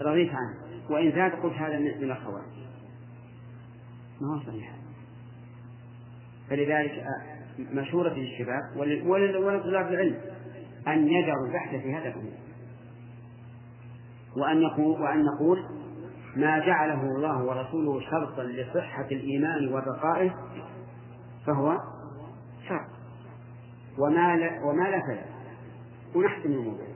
[0.00, 0.68] رضيت عنه.
[0.90, 2.58] وإن زاد قلت هذا من الخوارج
[4.20, 4.72] ما هو صحيح؟
[6.50, 7.38] فلذلك آه،
[7.72, 10.16] مشورة للشباب ولطلاب العلم
[10.88, 12.32] أن يدعوا البحث في هذا الأمر.
[14.36, 15.64] وأن يقول وأن نقول
[16.36, 20.34] ما جعله الله ورسوله شرطا لصحة الإيمان وبقائه
[21.46, 21.76] فهو
[22.68, 22.88] شرط.
[23.98, 25.24] وما لا وما لا فلا.
[26.14, 26.88] ونحسن الموضوع.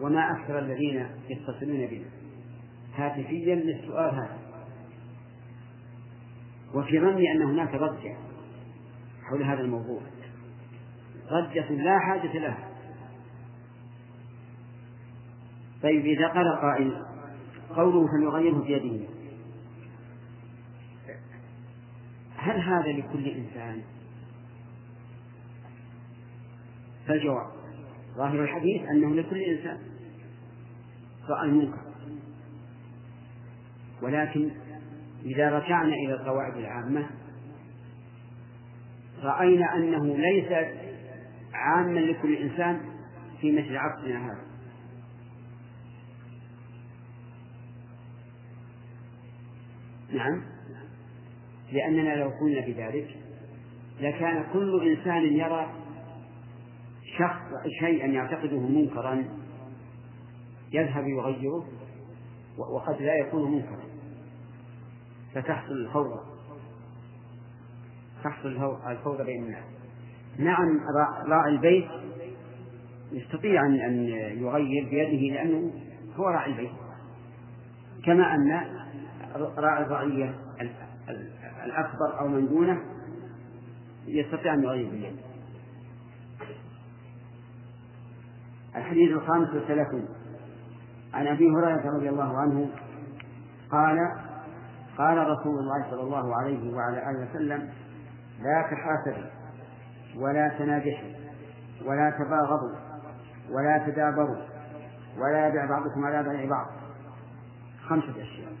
[0.00, 2.10] وما أكثر الذين يتصلون بنا.
[2.94, 4.38] هاتفيا للسؤال هذا.
[6.74, 8.16] وفي ظني أن هناك ضجة
[9.22, 10.00] حول هذا الموضوع.
[11.26, 12.70] ضجة لا حاجة لها
[15.82, 17.06] طيب إذا قال قائل
[17.76, 19.06] قوله فليغيره بيده
[22.36, 23.82] هل هذا لكل إنسان؟
[27.06, 27.50] فالجواب
[28.16, 29.78] ظاهر الحديث أنه لكل إنسان.
[31.28, 31.90] رأى المنكر.
[34.02, 34.50] ولكن
[35.24, 37.10] إذا رجعنا إلى القواعد العامة
[39.22, 40.52] رأينا أنه ليس
[41.54, 42.80] عاما لكل إنسان
[43.40, 44.50] في مثل عصرنا هذا.
[50.12, 50.42] نعم.
[51.72, 53.16] لأننا لو قلنا بذلك
[54.00, 55.70] لكان كل إنسان يرى
[57.18, 59.24] شخص شيئا يعتقده منكرا
[60.72, 61.66] يذهب يغيره
[62.58, 63.89] وقد لا يكون منكرا.
[65.34, 66.20] فتحصل الفوضى.
[68.24, 68.48] تحصل
[68.86, 69.64] الفوضى بين الناس.
[70.38, 70.80] نعم
[71.28, 71.88] راعي البيت
[73.12, 74.08] يستطيع أن
[74.38, 75.72] يغير بيده لأنه
[76.16, 76.70] هو راعي البيت.
[78.04, 78.50] كما أن
[79.56, 80.34] راعي الرعية
[81.64, 82.82] الأكبر أو من دونه
[84.06, 85.22] يستطيع أن يغير بيده.
[88.76, 90.08] الحديث الخامس والثلاثون.
[91.14, 92.70] عن أبي هريرة رضي الله عنه
[93.70, 93.98] قال
[94.98, 97.68] قال رسول الله صلى الله عليه وعلى آله وسلم
[98.42, 99.30] لا تحاسدوا
[100.16, 101.08] ولا تناجشوا
[101.86, 102.76] ولا تباغضوا
[103.50, 104.36] ولا تدابروا
[105.18, 106.66] ولا يبع بعضكم على بيع بعض.
[107.88, 108.52] خمسة أشياء.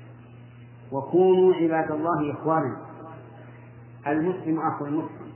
[0.92, 2.76] وكونوا عباد الله إخوانا.
[4.06, 5.32] المسلم أخو المسلم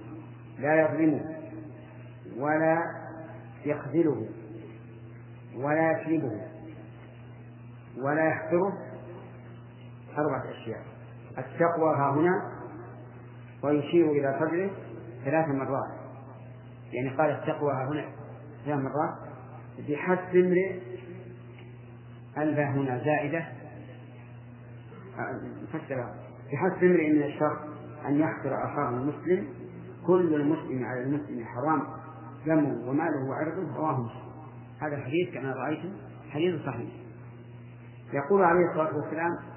[0.58, 1.34] لا يظلمه
[2.38, 2.82] ولا
[3.64, 4.28] يخذله
[5.56, 6.40] ولا يكذبه
[8.02, 8.93] ولا يحقره.
[10.18, 10.82] أربعة أشياء.
[11.38, 12.52] التقوى ها هنا
[13.64, 14.70] ويشير إلى صدره
[15.24, 15.90] ثلاث مرات.
[16.92, 18.04] يعني قال التقوى ها هنا
[18.64, 19.14] ثلاث مرات.
[19.88, 20.80] بحسب امرئ
[22.38, 23.46] الباء هنا زائدة.
[25.72, 26.06] فسر.
[26.52, 27.58] بحسب امرئ من الشر
[28.06, 29.48] أن يحقر أخاه المسلم.
[30.06, 31.82] كل المسلم على المسلم حرام.
[32.46, 34.10] دمه وماله وعرضه رواه
[34.80, 35.92] هذا الحديث كما رأيتم
[36.30, 36.90] حديث صحيح.
[38.12, 39.53] يقول عليه الصلاة والسلام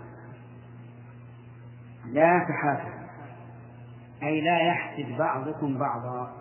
[2.08, 3.08] لا تحاسد
[4.24, 6.34] أي لا يحسد بعضكم بعضا.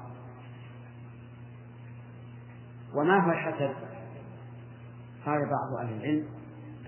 [2.94, 3.74] وما هو الحسد؟
[5.26, 6.28] قال بعض أهل العلم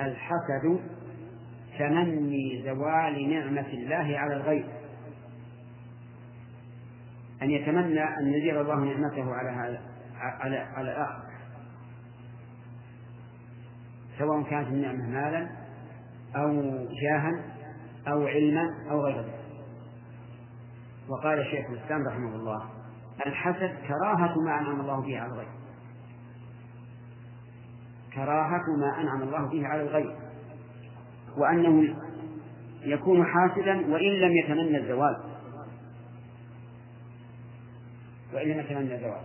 [0.01, 0.81] الحسد
[1.79, 4.67] تمني زوال نعمة الله على الغير
[7.43, 9.81] أن يتمنى أن يزيل الله نعمته على هذا
[10.19, 11.29] على على الآخر.
[14.19, 15.49] سواء كانت النعمة مالا
[16.37, 16.53] أو
[17.03, 17.58] جاها
[18.13, 19.41] أو علما أو غير ذلك.
[21.09, 22.63] وقال شيخ الإسلام رحمه الله
[23.27, 25.49] الحسد كراهة ما أنعم الله به على الغير
[28.15, 30.17] كراهة ما أنعم الله به على الغير
[31.37, 31.97] وأنه
[32.83, 35.17] يكون حاسدا وإن لم يتمنى الزوال.
[38.35, 39.23] وإن لم يتمنى الزوال.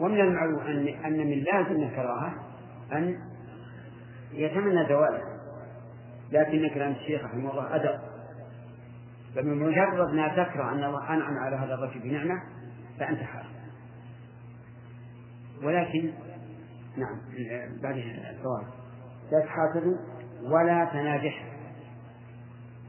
[0.00, 0.58] ومن المعلوم
[1.04, 2.34] أن من لازم الكراهة
[2.92, 3.18] أن
[4.32, 5.33] يتمنى زواله.
[6.34, 8.00] لكن كلام الشيخ رحمه الله أدب
[9.34, 12.42] فبمجرد ما تكره أن الله أنعم على هذا الرجل بنعمة
[12.98, 13.54] فأنت حاسد
[15.62, 16.12] ولكن
[16.96, 17.20] نعم
[17.82, 18.66] بعد الفوائد
[19.32, 19.96] لا تحاسدوا
[20.42, 21.54] ولا تناجحوا.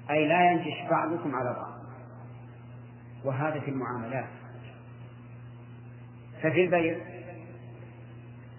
[0.10, 1.76] أي لا ينجح بعضكم على بعض.
[3.26, 4.30] وهذا في المعاملات.
[6.42, 6.98] ففي البيع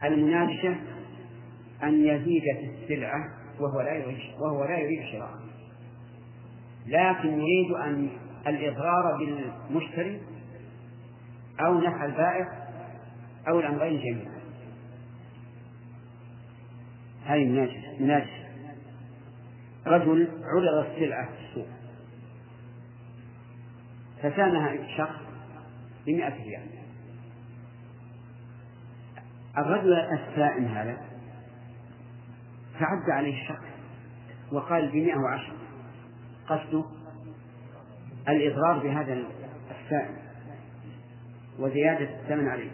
[0.05, 0.77] المناجشة
[1.83, 5.31] أن يزيد في السلعة وهو لا يريد وهو لا يريد شراء.
[6.87, 8.09] لكن يريد أن
[8.47, 10.23] الإضرار بالمشتري
[11.61, 12.69] أو نفع البائع
[13.49, 14.37] أو الأمرين جميعا
[17.25, 17.45] هذه
[18.01, 18.47] مناجشة
[19.87, 21.69] رجل عرض السلعة في السوق.
[24.23, 25.21] فسامها شخص
[26.07, 26.67] بمئة ريال.
[29.59, 31.06] الرجل السائم هذا
[32.79, 33.65] فعد عليه الشخص
[34.53, 35.53] وقال بمئة وعشر.
[36.49, 36.85] قصده
[38.29, 39.25] الإضرار بهذا
[39.71, 40.17] السائل
[41.59, 42.71] وزيادة الثمن عليه.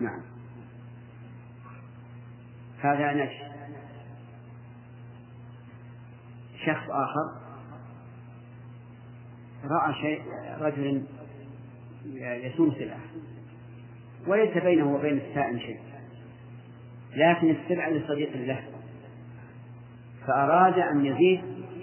[0.00, 0.22] نعم.
[2.80, 3.56] هذا نجس
[6.66, 7.40] شخص آخر
[9.64, 10.22] رأى شيء
[10.60, 11.04] رجل
[12.14, 13.00] يسوم سلعة
[14.26, 15.85] وليس بينه وبين السائل شيء.
[17.16, 18.64] لكن السلعة لصديق له
[20.26, 21.40] فأراد أن يزيد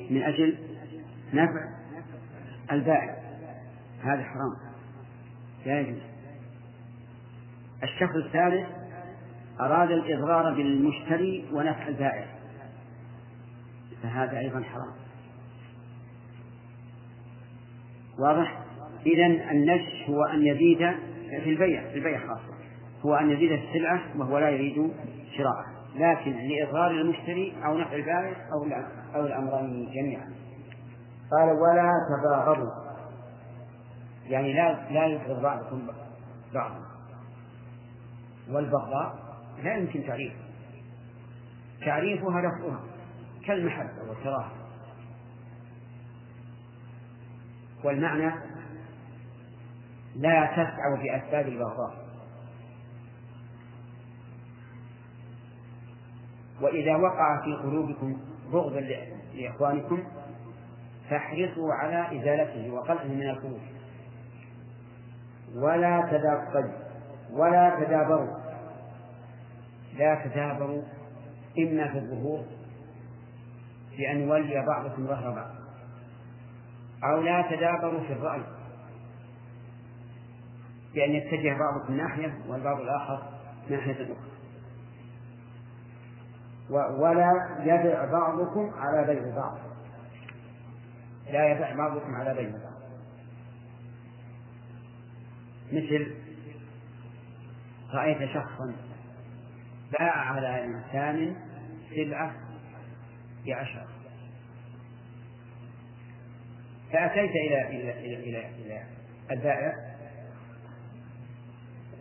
[0.09, 0.57] من أجل
[1.33, 1.69] نفع
[2.71, 3.15] البائع.
[4.03, 4.73] هذا حرام.
[5.65, 6.01] لا يجوز.
[7.83, 8.67] الشخص الثالث
[9.59, 12.25] أراد الإضرار بالمشتري ونفع البائع.
[14.03, 14.93] فهذا أيضا حرام.
[18.19, 18.63] واضح؟
[19.05, 20.91] إذا النجش هو أن يزيد
[21.43, 22.53] في البيع في البيع خاصة.
[23.05, 24.91] هو أن يزيد السلعة وهو لا يريد
[25.37, 25.65] شراءه
[25.95, 28.63] لكن لإضرار المشتري أو نفع البائع أو
[29.15, 30.33] أو الأمرين جميعا.
[31.31, 32.71] قال ولا تباغضوا
[34.25, 35.87] يعني لا لا يبغض بعضكم
[36.53, 36.79] بعضا.
[38.49, 39.15] والبغضاء
[39.63, 40.43] لا يمكن تعريفها
[41.85, 42.79] تعريفها لفظها
[43.45, 44.51] كالمحبة والكراهة.
[47.83, 48.33] والمعنى
[50.15, 52.02] لا تسعوا بأسباب البغضاء.
[56.61, 58.17] وإذا وقع في قلوبكم
[58.51, 58.83] بغض
[59.33, 60.03] لإخوانكم
[61.09, 63.59] فاحرصوا على إزالته وقلعه من القلوب
[65.55, 66.73] ولا تدابروا
[67.31, 68.37] ولا تدابروا.
[69.97, 70.83] لا تدابروا.
[71.57, 72.43] إما في الظهور
[73.97, 75.51] بأن يولي بعضكم ظهر بعض.
[77.03, 78.43] أو لا تدابروا في الرأي
[80.93, 83.23] بأن يتجه بعضكم ناحية والبعض الآخر
[83.69, 84.32] ناحية أخرى
[86.73, 89.57] ولا يبع بعضكم على بيع بعض.
[91.31, 92.73] لا يبع بعضكم على بيع بعض.
[95.71, 96.15] مثل
[97.93, 98.75] رأيت شخصا
[99.99, 101.35] باع على إنسان
[101.95, 102.33] سلعة
[103.47, 103.87] بعشرة
[106.93, 108.83] فأتيت إلى إلى إلى إلى, إلى
[109.31, 109.73] البائع.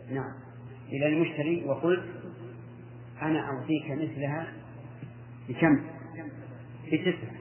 [0.09, 0.33] نعم.
[0.89, 2.05] إلى المشتري وقلت
[3.21, 4.62] أنا أعطيك مثلها
[5.49, 5.83] بكم؟
[6.87, 7.33] بتسعة.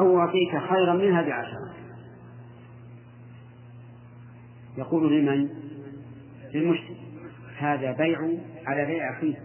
[0.00, 1.74] أو أعطيك خيرا منها بعشرة.
[4.78, 5.48] يقول لمن؟
[6.54, 6.96] للمشتري
[7.58, 8.18] هذا بيع
[8.66, 9.42] على بيع أخيه.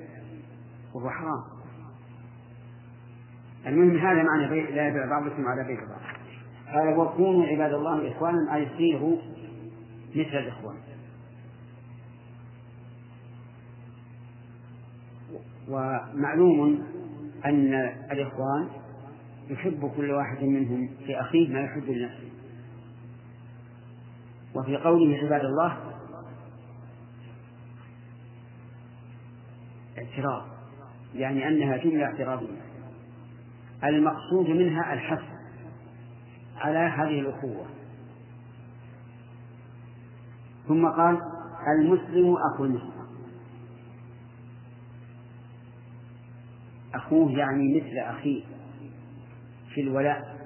[0.93, 1.43] وهو حرام.
[3.67, 6.01] المهم هذا معنى بيع لا يبيع بعضكم على بيع بعض.
[6.73, 9.17] قال وكونوا عباد الله إخوانا أي صيروا
[10.15, 10.75] مثل الإخوان.
[15.67, 16.83] ومعلوم
[17.45, 17.73] أن
[18.11, 18.69] الإخوان
[19.49, 22.29] يحب كل واحد منهم لأخيه ما يحب لنفسه.
[24.55, 25.77] وفي قوله عباد الله
[29.97, 30.43] اعتراض
[31.15, 32.61] يعني أنها جملة اعتراضية.
[33.83, 35.23] المقصود منها الحث
[36.57, 37.65] على هذه الأخوة.
[40.67, 41.21] ثم قال
[41.79, 42.92] المسلم أخو المسلم.
[46.93, 48.43] أخوه يعني مثل أخيه
[49.73, 50.37] في الولاء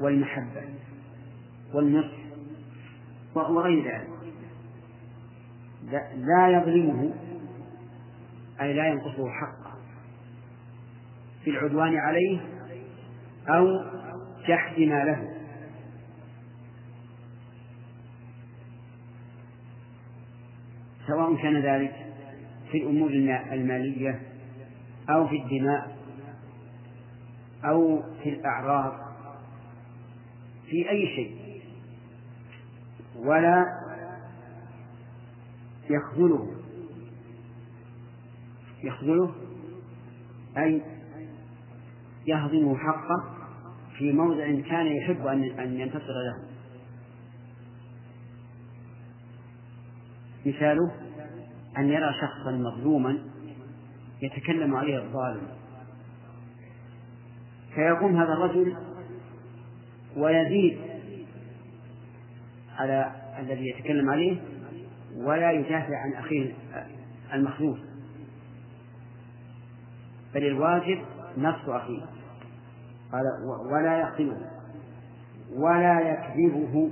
[0.00, 0.62] والمحبة
[1.74, 2.16] والنصح
[3.34, 4.08] وغير ذلك.
[6.16, 7.14] لا يظلمه
[8.60, 9.76] أي لا ينقصه حقه
[11.44, 12.40] في العدوان عليه
[13.48, 13.66] أو
[14.48, 15.36] جحد ما له.
[21.06, 22.06] سواء كان ذلك
[22.70, 23.10] في الأمور
[23.52, 24.35] المالية
[25.10, 25.96] أو في الدماء
[27.64, 28.92] أو في الأعراض
[30.66, 31.60] في أي شيء
[33.16, 33.64] ولا
[35.90, 36.56] يخذله
[38.84, 39.34] يخذله
[40.58, 40.82] أي
[42.26, 43.36] يهضم حقه
[43.98, 46.42] في موضع كان يحب أن ينتصر له.
[50.46, 50.92] مثاله
[51.78, 53.35] أن يرى شخصا مظلوما
[54.22, 55.48] يتكلم عليه الظالم.
[57.74, 58.76] فيقوم هذا الرجل
[60.16, 60.78] ويزيد
[62.76, 64.40] على الذي يتكلم عليه
[65.16, 66.54] ولا يدافع عن أخيه
[67.34, 67.78] المخلوق.
[70.34, 70.98] بل الواجب
[71.38, 72.06] نصف أخيه.
[73.12, 73.22] قال
[73.72, 74.50] ولا يقتله
[75.52, 76.90] ولا يكذبه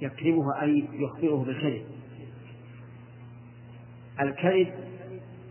[0.00, 1.86] يكذبه أي يخبره بالكذب.
[4.20, 4.85] الكذب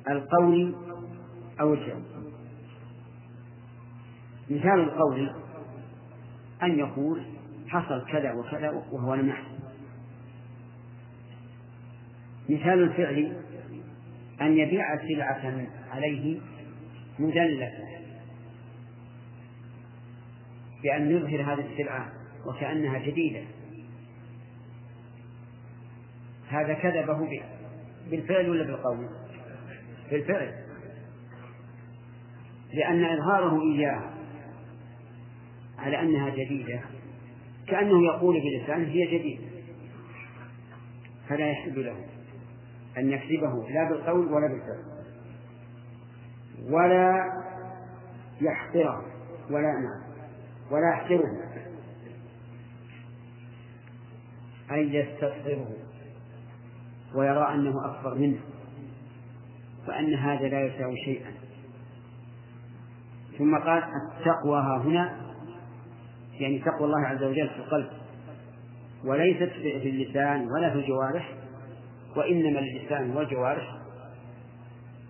[0.10, 0.76] القول
[1.60, 2.02] أو الفعل.
[4.50, 5.36] مثال القول
[6.64, 7.24] أن يقول
[7.68, 9.56] حصل كذا وكذا وهو لم يحصل.
[12.50, 13.42] مثال الفعل
[14.42, 16.40] أن يبيع سلعة عليه
[17.20, 17.72] مدلسة
[20.84, 22.12] بأن يظهر هذه السلعة
[22.46, 23.42] وكأنها جديدة.
[26.48, 27.30] هذا كذبه
[28.10, 29.25] بالفعل ولا بالقول؟
[30.12, 30.66] بالفعل.
[32.74, 34.02] لأن إظهاره إياه
[35.78, 36.82] على أنها جديدة
[37.68, 39.46] كأنه يقول بلسانه هي جديدة.
[41.30, 42.06] فلا يحل له
[42.98, 44.96] أن يكذبه لا بالقول ولا بالفعل.
[46.70, 47.26] ولا
[48.42, 49.06] يحقره
[49.50, 50.16] ولا نعم
[50.72, 51.46] ولا يحقره.
[54.72, 55.76] أي يستصغره
[57.16, 58.40] ويرى أنه أكبر منه.
[59.88, 61.32] وأن هذا لا يساوي شيئا.
[63.38, 65.18] ثم قال التقوى ها هنا
[66.34, 67.90] يعني تقوى الله عز وجل في القلب.
[69.06, 71.34] وليست في اللسان ولا في الجوارح
[72.16, 73.78] وإنما اللسان والجوارح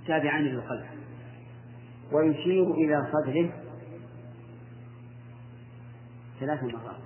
[0.07, 0.85] تابعان للقلب.
[2.11, 3.49] ويشير إلى صدره
[6.39, 7.01] ثلاث مرات.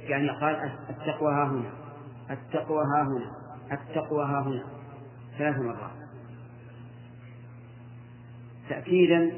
[0.00, 1.72] يعني قال التقوى ها هنا
[2.30, 3.32] التقوى ها هنا
[3.72, 4.64] التقوى ها هنا
[5.38, 6.05] ثلاث مرات.
[8.68, 9.32] تأكيدا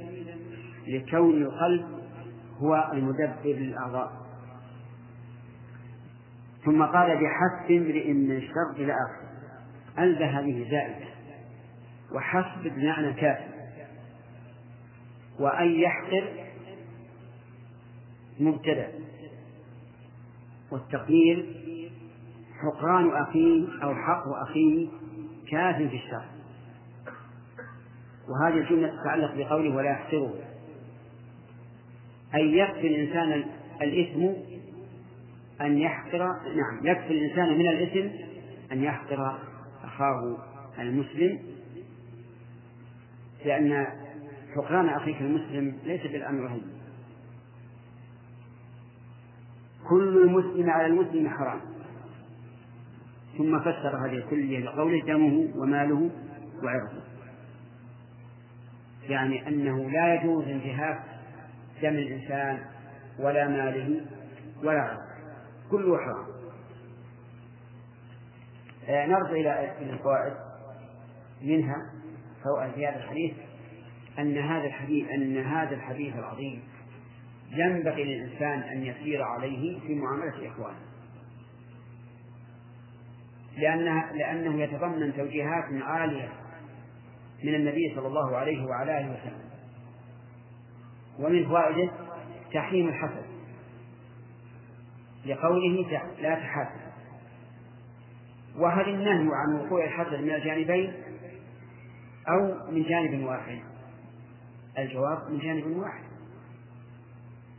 [0.86, 1.86] لكون القلب
[2.58, 4.12] هو المدبر للأعضاء.
[6.64, 9.28] ثم قال بحسب امرئ من الشر إلى آخره.
[10.04, 11.08] ألب هذه زائدة.
[12.14, 13.48] وحسب بمعنى كافي
[15.40, 16.32] وأن يحقر
[18.40, 18.88] مبتدأ.
[20.72, 21.46] والتقدير
[22.62, 24.88] حقران أخيه أو حق أخيه
[25.50, 26.37] كاف في الشر.
[28.28, 30.34] وهذه الجملة تتعلق بقوله ولا يحقره
[32.34, 33.44] أي يكفي الإنسان
[33.82, 34.26] الإثم
[35.60, 36.18] أن يحقر
[36.56, 38.08] نعم يكفي الإنسان من الإثم
[38.72, 39.38] أن يحقر
[39.84, 40.36] أخاه
[40.78, 41.38] المسلم
[43.44, 43.86] لأن
[44.54, 46.78] حقران أخيك المسلم ليس بالأمر رهيب
[49.88, 51.60] كل المسلم على المسلم حرام.
[53.38, 56.10] ثم فسر هذه كلها بقوله دمه وماله
[56.62, 56.97] وعرضه.
[59.08, 61.00] يعني أنه لا يجوز انتهاك
[61.82, 62.58] دم الإنسان
[63.18, 64.00] ولا ماله
[64.62, 65.02] ولا عرضه.
[65.70, 66.26] كله حرام.
[68.88, 70.34] آه، نرجع إلى الفوائد
[71.42, 71.92] منها
[72.44, 73.34] فوائد في هذا الحديث
[74.18, 76.62] أن هذا الحديث أن هذا الحديث العظيم
[77.50, 80.88] ينبغي للإنسان أن يسير عليه في معاملة إخوانه.
[83.56, 86.28] لأنها لأنه يتضمن توجيهات عالية
[87.44, 89.48] من النبي صلى الله عليه وعلى آله وسلم.
[91.18, 91.90] ومن فوائده
[92.52, 93.24] تحريم الحسد.
[95.26, 96.88] لقوله لا تحاسد.
[98.56, 100.92] وهل النهي عن وقوع الحسد من الجانبين
[102.28, 103.58] أو من جانب واحد؟
[104.78, 106.04] الجواب من جانب واحد.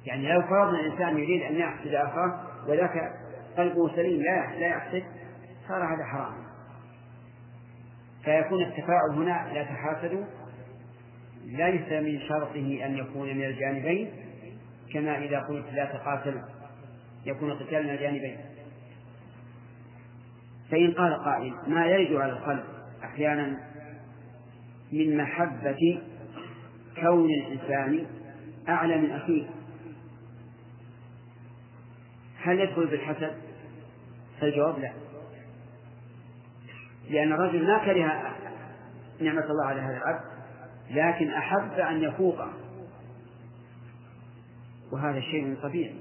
[0.05, 3.13] يعني لو فرضنا الإنسان يريد أن يحسد أخاه وذاك
[3.57, 5.03] قلبه سليم لا لا يحسد
[5.67, 6.48] صار هذا حرام.
[8.23, 10.25] فيكون التفاعل هنا لا تحاسدوا
[11.45, 14.11] ليس من شرطه أن يكون من الجانبين
[14.93, 16.41] كما إذا قلت لا تقاتل
[17.25, 18.37] يكون القتال من الجانبين.
[20.71, 22.63] فإن قال قائل ما يرد على القلب
[23.03, 23.59] أحيانا
[24.91, 26.01] من محبة
[27.01, 28.05] كون الإنسان
[28.69, 29.47] أعلى من أخيه.
[32.41, 33.37] هل يدخل بالحسد؟
[34.41, 35.08] فالجواب لا.
[37.09, 38.35] لأن الرجل ما كره
[39.21, 40.21] نعمة الله على هذا العبد
[40.89, 42.53] لكن أحب أن يفوقه.
[44.91, 45.95] وهذا شيء طبيعي.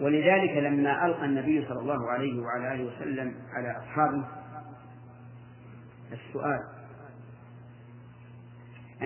[0.00, 4.24] ولذلك لما ألقى النبي صلى الله عليه وعلى آله وسلم على أصحابه
[6.12, 6.60] السؤال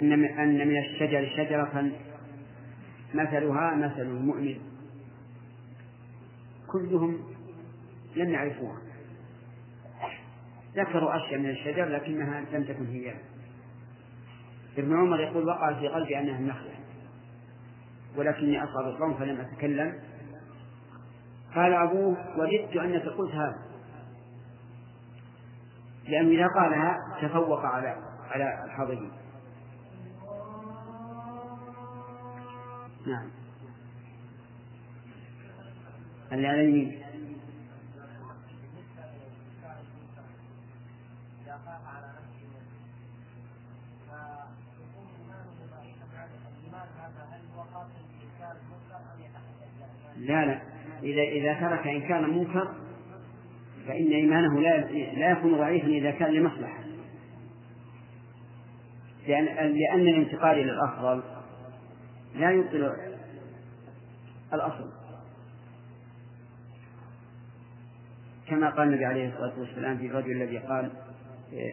[0.03, 1.93] أن أن من الشجر شجرة
[3.15, 4.59] مثلها مثل المؤمن.
[6.67, 7.19] كلهم
[8.17, 8.79] لم يعرفوها.
[10.77, 13.15] ذكروا أشياء من الشجر لكنها لم تكن هي.
[14.79, 16.75] ابن عمر يقول وقع في قلبي أنها النخلة.
[18.17, 20.01] ولكني أصاب القوم فلم أتكلم.
[21.55, 23.59] قال أبوه وددت أنك قلت هذا.
[26.09, 27.97] لأنه إذا قالها تفوق على
[28.31, 29.11] على الحاضرين.
[33.07, 33.31] نعم.
[36.33, 37.06] اللي على اليمين.
[50.19, 50.63] لا لا.
[51.03, 52.75] إذا إذا ترك إنكار منكر
[53.87, 54.81] فإن إيمانه لا
[55.13, 56.79] لا يكون ضعيفا إذا كان لمصلحة.
[59.29, 61.23] لأن لأن الانتقال إلى الأفضل
[62.35, 62.93] لا يبطل
[64.53, 64.91] الأصل.
[68.47, 70.91] كما قال النبي عليه الصلاة والسلام في الرجل الذي قال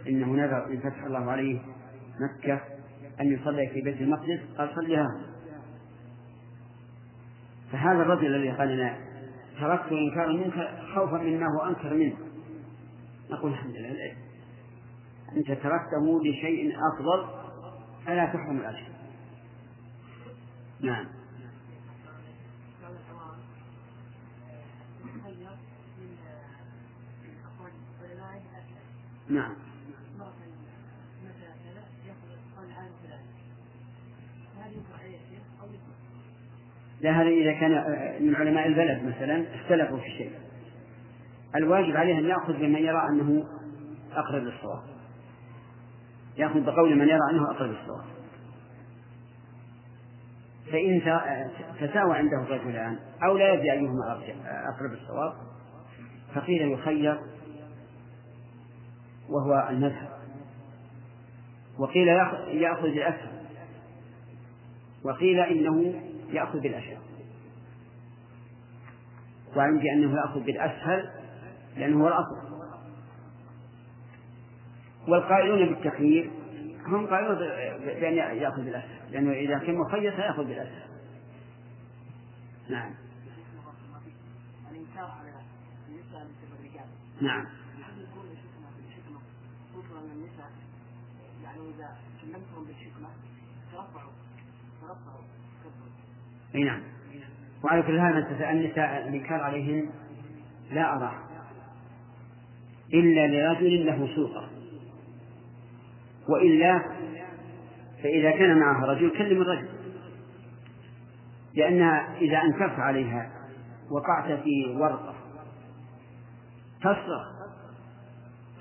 [0.07, 1.59] إنه نذر إن فتح الله عليه
[2.19, 2.61] مكة
[3.21, 5.07] أن يصلي في بيت المقدس قال صلي
[7.73, 8.97] فهذا الرجل الذي قال لنا
[9.59, 12.15] تركت إنكار المنكر خوفا مما هو أنكر منه.
[13.31, 14.13] نقول الحمد لله.
[15.37, 17.27] أنت تركته لشيء أفضل
[18.05, 18.87] فلا تحرم الأجر
[20.81, 21.05] نعم.
[29.29, 29.55] نعم.
[37.03, 37.71] لا هذا إذا كان
[38.21, 40.31] من علماء البلد مثلا اختلفوا في شيء
[41.55, 43.43] الواجب عليه أن يأخذ بمن يرى أنه
[44.11, 44.83] أقرب للصواب.
[46.37, 48.03] يأخذ بقول من يرى أنه أقرب للصواب.
[50.71, 51.01] فإن
[51.79, 55.33] تساوى عنده الرجلان أو لا يدري أيهما أقرب للصواب
[56.35, 57.19] فقيل يخير
[59.29, 60.09] وهو المذهب.
[61.79, 62.07] وقيل
[62.47, 63.43] يأخذ بالأسهل
[65.05, 65.93] وقيل إنه
[66.33, 66.97] يأخذ بالأشهر
[69.55, 71.09] وعندي أنه يأخذ بالأسهل
[71.77, 72.53] لأنه هو الأصل.
[75.07, 76.31] والقائلون بالتخيير
[76.85, 77.35] هم قائلون
[77.99, 80.83] بأن يأخذ بالأسهل لأنه إذا كان مخير سيأخذ بالأسهل.
[82.69, 82.93] نعم.
[87.21, 87.45] نعم.
[91.43, 93.09] يعني إذا كلمتهم بالحكمة
[93.71, 94.11] ترفعوا
[94.81, 95.32] ترفعوا.
[96.55, 96.81] أي نعم.
[97.63, 99.89] وعلى كل هذا النساء الإنكار عليهن
[100.71, 101.13] لا أراه
[102.93, 104.49] إلا لرجل له سلطة.
[106.29, 106.79] وإلا
[108.03, 109.69] فإذا كان معها رجل كلم الرجل.
[111.53, 113.31] لأنها إذا أنكرت عليها
[113.91, 115.15] وقعت في ورطة
[116.81, 117.33] تصرخ.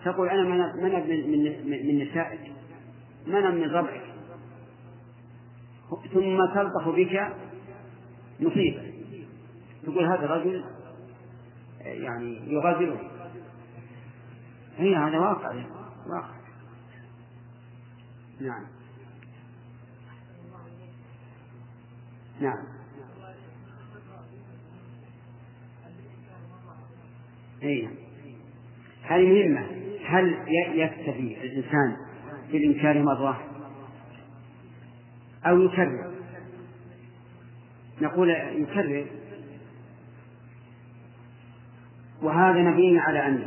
[0.05, 2.53] تقول أنا من من من, نسائك.
[3.27, 4.03] من من ربعك
[6.15, 7.33] ثم تلطخ بك
[8.43, 8.93] مصيبة
[9.83, 10.65] تقول هذا الرجل
[11.81, 13.09] يعني يغادرني
[14.77, 15.65] هي هذا واقع
[16.07, 16.43] واقع.
[18.41, 18.67] نعم.
[22.41, 22.65] نعم.
[27.63, 27.89] أي
[29.03, 29.67] هذه مهمة.
[30.07, 30.37] هل
[30.75, 31.97] يكتفي الإنسان
[32.53, 33.41] بالإنكار مرة
[35.47, 36.12] أو يكرر؟
[38.03, 39.07] نقول يكرر.
[42.23, 43.47] وهذا مبني على أن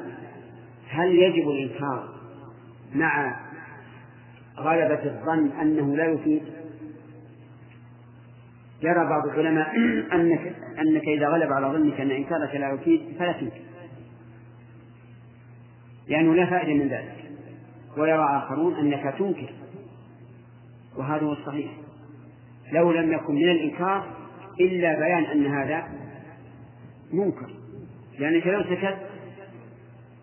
[0.89, 2.15] هل يجب الإنكار
[2.93, 3.39] مع
[4.57, 6.43] غلبة الظن أنه لا يفيد؟
[8.81, 9.75] يرى بعض العلماء
[10.15, 13.61] أنك أنك إذا غلب على ظنك أن إنكارك لا يفيد فلا تنكر
[16.07, 17.31] لأنه لا فائدة من ذلك.
[17.97, 19.53] ويرى آخرون أنك تنكر.
[20.97, 21.71] وهذا هو الصحيح.
[22.71, 24.24] لو لم يكن من الإنكار
[24.59, 25.87] إلا بيان أن هذا
[27.13, 27.49] منكر.
[28.19, 28.97] لأنك لو سكت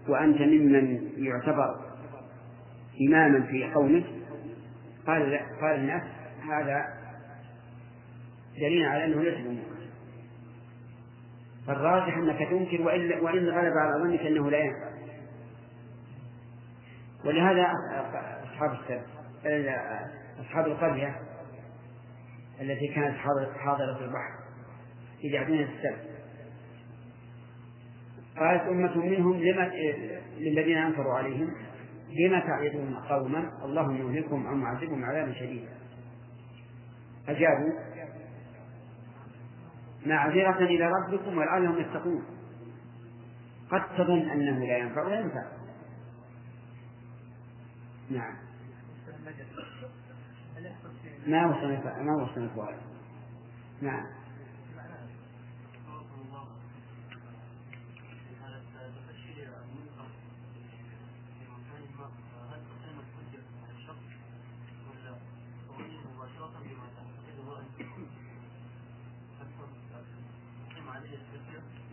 [0.08, 1.80] وأنت ممن يعتبر
[3.08, 4.04] إماما في قومه
[5.06, 6.02] قال قال الناس
[6.48, 6.84] هذا
[8.56, 9.72] دليل على أنه ليس بمنكر.
[11.66, 14.92] فالراجح أنك تنكر وإن وإن غلب على ظنك أنه لا ينفع.
[17.24, 17.72] ولهذا
[18.44, 19.06] أصحاب السبت
[20.40, 21.16] أصحاب القرية
[22.62, 23.16] التي كانت
[23.58, 24.32] حاضرة البحر
[25.20, 26.12] في جعدين السبت
[28.38, 29.70] قالت أمة منهم لما
[30.38, 31.54] للذين أنكروا عليهم
[32.10, 35.72] لما تعظون قوما؟ الله يهلكهم أو معذبهم عذابا شديدا.
[37.28, 37.72] أجابوا
[40.06, 42.24] معذرة إلى ربكم ولعلهم يتقون.
[43.70, 45.44] قد تظن أنه لا ينفع ولا ينفع.
[48.10, 48.36] نعم.
[51.26, 52.50] ما وصلت ما وصلت
[53.82, 54.06] نعم.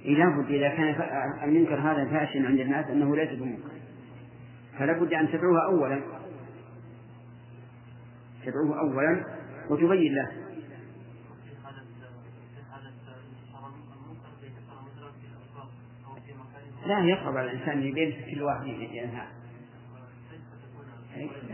[0.06, 0.96] إذا إذا كان
[1.44, 3.70] المنكر هذا فاشل عند الناس أنه ليس بمنكر.
[4.80, 6.19] فلا بد أن تدعوه أولا.
[8.46, 9.26] تدعوه أولا
[9.70, 10.32] وتبين له.
[16.86, 19.28] لا يصعب على الإنسان يمسك كل واحد ينهى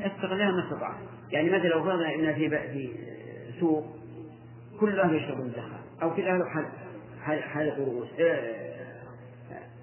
[0.06, 0.96] استغلها ما استطاع.
[1.32, 2.90] يعني مثلا لو فرضنا أن في في
[3.60, 3.86] سوق
[4.80, 6.42] كل أهل يشربون الدخان أو كل أهل
[7.24, 8.08] حلق رؤوس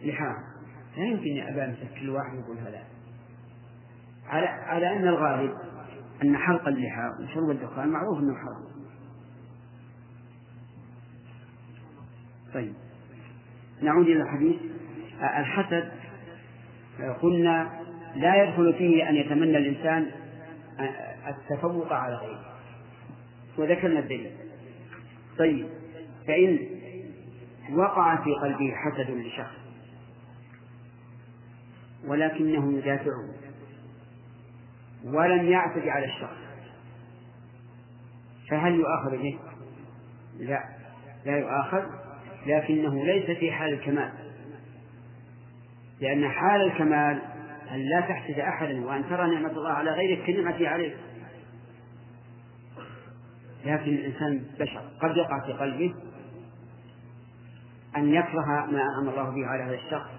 [0.03, 0.37] لحام.
[0.97, 2.85] لا يمكن أبا أمسك كل واحد يقول هذا.
[4.27, 5.57] على على أن الغالب
[6.23, 8.73] أن حلق اللحى وشرب الدخان معروف أنه حرام.
[12.55, 12.75] طيب.
[13.83, 14.57] نعود إلى الحديث.
[15.21, 15.93] الحسد
[17.23, 17.81] قلنا
[18.17, 20.11] لا يدخل فيه أن يتمنى الإنسان
[21.29, 22.55] التفوق على غيره.
[23.59, 24.33] وذكرنا الدليل.
[25.39, 25.69] طيب.
[26.27, 26.59] فإن
[27.73, 29.57] وقع في قلبه حسد لشخص
[32.07, 33.42] ولكنه يدافعه
[35.05, 36.37] ولم يعتد على الشخص.
[38.51, 39.39] فهل يؤاخذ به؟
[40.39, 40.65] لا.
[41.25, 41.83] لا يؤاخذ
[42.47, 44.13] لكنه ليس في حال الكمال.
[46.01, 47.23] لأن حال الكمال
[47.71, 50.97] أن لا تحسد أحدا وأن ترى نعمة الله على غيرك كنعمته عليك.
[53.65, 54.83] لكن الإنسان بشر.
[55.01, 55.95] قد يقع في قلبه
[57.97, 60.11] أن يكره ما أنعم الله به على هذا الشخص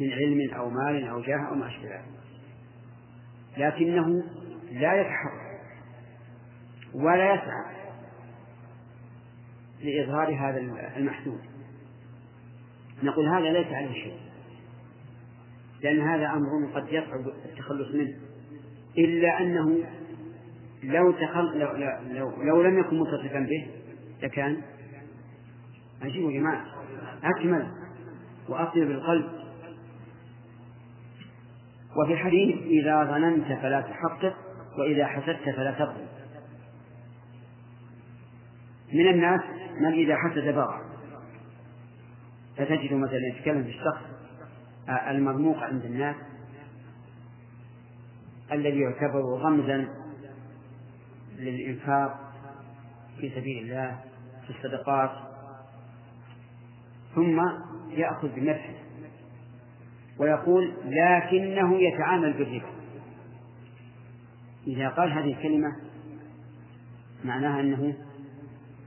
[0.00, 2.25] من علم أو مال أو جاه أو ما أشبه ذلك.
[3.56, 4.24] لكنه
[4.70, 5.60] لا يتحرك
[6.94, 7.76] ولا يسعى
[9.82, 10.58] لإظهار هذا
[10.96, 11.40] المحسود
[13.02, 14.26] نقول هذا ليس عليه شيء
[15.82, 18.16] لأن هذا أمر قد يصعب التخلص منه.
[18.98, 19.84] إلا أنه
[20.82, 21.58] لو, تخل...
[21.58, 21.72] لو,
[22.10, 23.66] لو, لو لم يكن متصفا به
[24.22, 24.62] لكان.
[26.02, 26.66] عجيب يا جماعة
[27.24, 27.66] أكمل
[28.48, 29.35] وأطيب القلب.
[32.02, 34.34] وفي الحديث إذا ظننت فلا تحقق
[34.78, 36.08] وإذا حسدت فلا تظلم
[38.92, 39.40] من الناس
[39.80, 40.80] من إذا حسد بغى.
[42.56, 44.02] فتجد مثلا يتكلم في الشخص
[45.08, 46.16] المرموق عند الناس
[48.52, 49.88] الذي يعتبر غمزا
[51.38, 52.32] للإنفاق
[53.20, 54.00] في سبيل الله
[54.46, 55.10] في الصدقات
[57.14, 57.40] ثم
[57.90, 58.85] يأخذ بمدحه.
[60.18, 62.76] ويقول لكنه يتعامل بالربا.
[64.66, 65.76] إذا قال هذه الكلمة
[67.24, 67.94] معناها أنه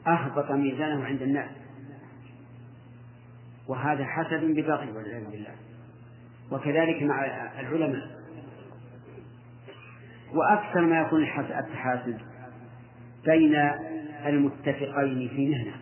[0.07, 1.49] أهبط ميزانه عند الناس.
[3.67, 5.55] وهذا حسد ببغي والعياذ بالله.
[6.51, 7.25] وكذلك مع
[7.59, 8.19] العلماء.
[10.33, 12.17] وأكثر ما يكون التحاسد
[13.25, 13.55] بين
[14.25, 15.75] المتفقين في مهنة.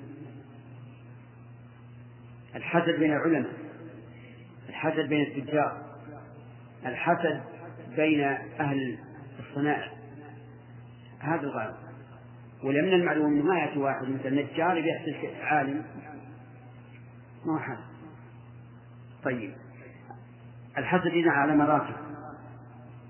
[2.56, 3.57] الحسد بين العلماء.
[4.78, 5.78] الحسد بين التجار
[6.86, 7.42] الحسد
[7.96, 8.24] بين
[8.60, 8.98] أهل
[9.40, 9.92] الصنائع
[11.20, 11.76] هذا الغالب
[12.64, 15.86] ولمن المعلوم أنه ما يأتي واحد مثل نجار يحسد عالم.
[17.46, 17.78] ما هو
[19.24, 19.54] طيب.
[20.78, 21.96] الحسد إذا على مراتب.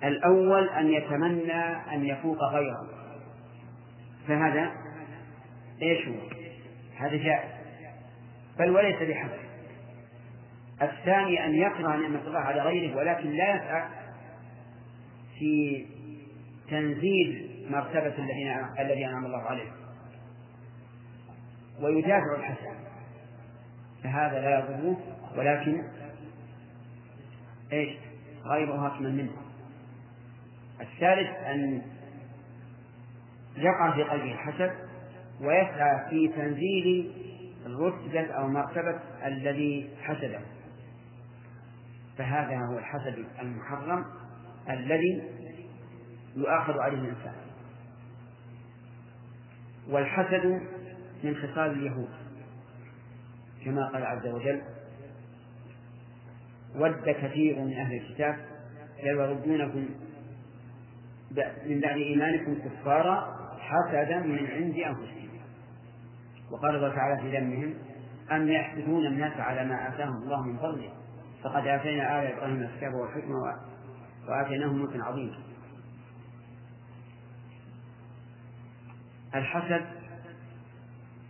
[0.03, 1.63] الأول أن يتمنى
[1.93, 2.87] أن يفوق غيره.
[4.27, 4.71] فهذا
[5.81, 6.15] إيش هو؟
[6.97, 7.51] هذا جائز.
[8.59, 9.46] بل وليس بحسد.
[10.81, 13.89] الثاني أن يكره نعمة الله على غيره ولكن لا يسعى
[15.39, 15.85] في
[16.69, 18.13] تنزيل مرتبة
[18.79, 19.71] الذي أنعم الله عليه.
[21.81, 22.75] ويدافع الحسن
[24.03, 24.97] فهذا لا يضره
[25.37, 25.83] ولكن
[27.71, 27.97] إيش؟
[28.45, 29.31] غيره أكمل منه.
[30.81, 31.81] الثالث أن
[33.57, 34.71] يقع في قلبه الحسد
[35.41, 37.11] ويسعى في تنزيل
[37.65, 40.39] الرتبة أو مرتبة الذي حسده.
[42.17, 44.05] فهذا هو الحسد المحرم
[44.69, 45.23] الذي
[46.35, 47.35] يؤاخذ عليه الإنسان.
[49.89, 50.45] والحسد
[51.23, 52.09] من خصال اليهود
[53.65, 54.61] كما قال عز وجل
[56.75, 58.37] ود كثير من أهل الكتاب
[59.03, 59.89] لو يردونكم
[61.65, 65.29] من بعد إيمانكم كفارا حسدا من عند أنفسهم.
[66.51, 67.73] وقال الله تعالى في ذمهم
[68.31, 70.96] أم يحسدون الناس على ما آتاهم الله من فضله؟
[71.43, 73.35] فقد آتينا آل إبراهيم الكتاب والحكمة
[74.29, 75.37] وآتيناهم ملكا عظيما
[79.35, 79.85] الحسد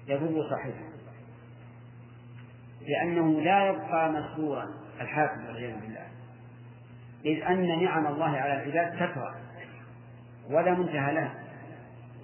[0.07, 0.87] يضر صاحبه
[2.81, 4.67] لأنه لا يبقى مسرورا
[5.01, 6.07] الحاسد والعياذ بالله.
[7.25, 9.35] إذ أن نعم الله على العباد كثرة
[10.49, 11.33] ولا منتهى لها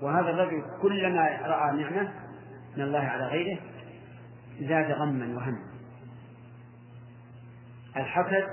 [0.01, 2.13] وهذا الرجل كلما رأى نعمة
[2.77, 3.59] من الله على غيره
[4.59, 5.72] زاد غما وهما.
[7.97, 8.47] الحسد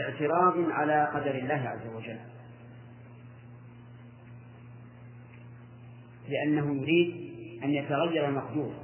[0.00, 2.20] اعتراض على قدر الله عز وجل.
[6.28, 7.32] لأنه يريد
[7.64, 8.74] أن يتغير المقدور.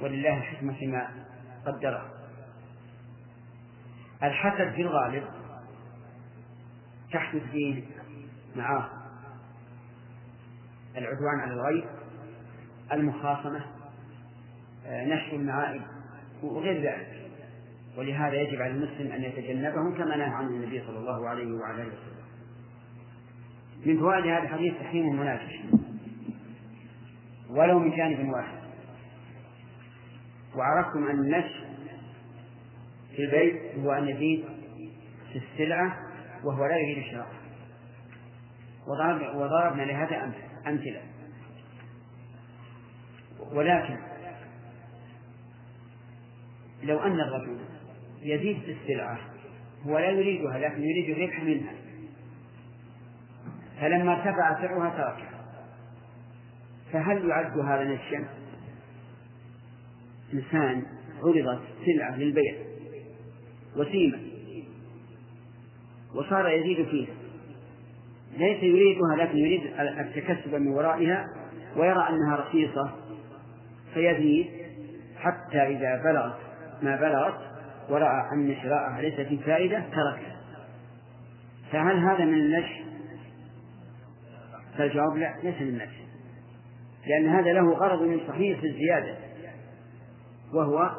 [0.00, 1.08] ولله الحكمة فيما
[1.66, 2.10] قدره.
[4.22, 5.24] الحسد في الغالب
[7.12, 7.84] تحدث فيه
[8.56, 8.90] معاه.
[10.96, 11.88] العدوان على الغير
[12.92, 13.66] المخاصمة
[14.86, 15.82] آه، نشر المعائب
[16.42, 17.30] وغير ذلك.
[17.98, 21.88] ولهذا يجب على المسلم أن يتجنبهم كما نهى عنه النبي صلى الله عليه وعلى آله
[21.88, 22.26] وسلم.
[23.86, 25.60] من فوائد هذا الحديث تحريم المناجش
[27.50, 28.58] ولو من جانب واحد.
[30.56, 31.66] وعرفتم أن النشر
[33.16, 34.44] في البيت هو أن يزيد
[35.32, 35.98] في السلعة
[36.44, 37.28] وهو لا يريد الشراء.
[39.34, 40.32] وضربنا لهذا
[40.66, 41.02] أمثلة.
[43.52, 43.96] ولكن
[46.82, 47.58] لو أن الرجل
[48.22, 49.18] يزيد في السلعة
[49.86, 51.72] هو لا يريدها لكن يريد الربح منها.
[53.80, 55.46] فلما ارتفع سعرها تركها.
[56.92, 58.24] فهل يعد هذا نسيا؟
[60.34, 60.82] إنسان
[61.22, 62.54] عرضت سلعة للبيع
[63.76, 64.18] وسيمة
[66.14, 67.14] وصار يزيد فيها.
[68.38, 71.26] ليس يريدها لكن يريد التكسب من ورائها
[71.76, 72.94] ويرى أنها رخيصة
[73.94, 74.46] فيزيد
[75.16, 76.45] حتى إذا بلغت
[76.82, 77.38] ما بلغت
[77.88, 80.36] ورأى أن شراءها ليس فيه فائدة تركها.
[81.72, 82.84] فهل هذا من النشر؟
[84.78, 86.06] فالجواب لا ليس من النشر.
[87.06, 89.16] لأن هذا له غرض صحيح في الزيادة
[90.54, 90.90] وهو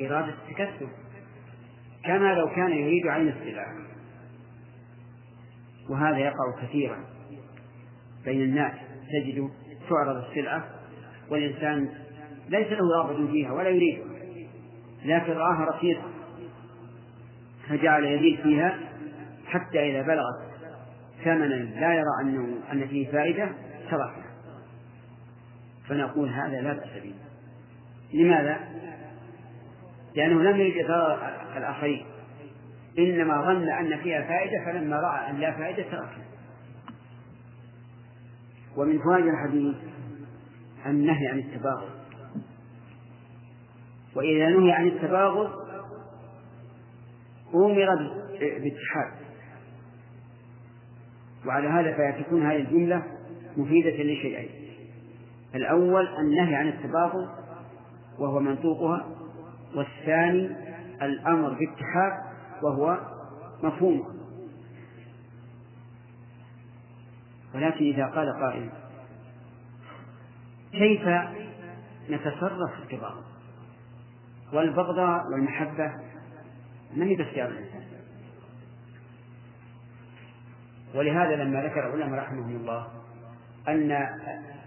[0.00, 0.88] إرادة التكسب
[2.04, 3.74] كما لو كان يريد عين السلعة
[5.90, 7.04] وهذا يقع كثيرا
[8.24, 8.72] بين الناس.
[9.12, 9.50] تجد
[9.88, 10.64] تعرض السلعة
[11.30, 11.88] والإنسان
[12.48, 14.09] ليس له رغبة فيها ولا يريدها.
[15.04, 16.02] لكن رآها رخيصة
[17.68, 18.78] فجعل يزيد فيها
[19.46, 20.50] حتى إذا بلغت
[21.24, 23.48] ثمنا لا يرى أنه أن فيه فائدة
[23.90, 24.30] تركها.
[25.88, 27.14] فنقول هذا لا بأس به.
[28.12, 28.58] لماذا؟
[30.14, 32.06] لأنه لم إضرار الآخرين.
[32.98, 36.24] إنما ظن أن فيها فائدة فلما رأى أن لا فائدة تركها.
[38.76, 39.76] ومن فوائد الحديث
[40.86, 41.99] النهي عن التباغض.
[44.16, 45.50] وإذا نهي عن التباغض
[47.54, 47.96] أمر
[48.40, 49.12] بالاتحاد
[51.46, 53.02] وعلى هذا فتكون هذه الجملة
[53.56, 54.48] مفيدة لشيئين.
[55.54, 57.28] الأول النهي عن التباغض
[58.18, 59.06] وهو منطوقها
[59.74, 60.50] والثاني
[61.02, 62.12] الأمر باتحاد
[62.62, 62.98] وهو
[63.62, 64.04] مفهومه
[67.54, 68.70] ولكن إذا قال قائل
[70.72, 71.02] كيف
[72.10, 73.29] نتصرف في التباغض؟
[74.52, 75.92] والبغضاء والمحبة
[76.96, 77.80] ما هي باختيار الإنسان.
[80.94, 82.88] ولهذا لما ذكر العلماء رحمهم الله
[83.68, 84.08] أن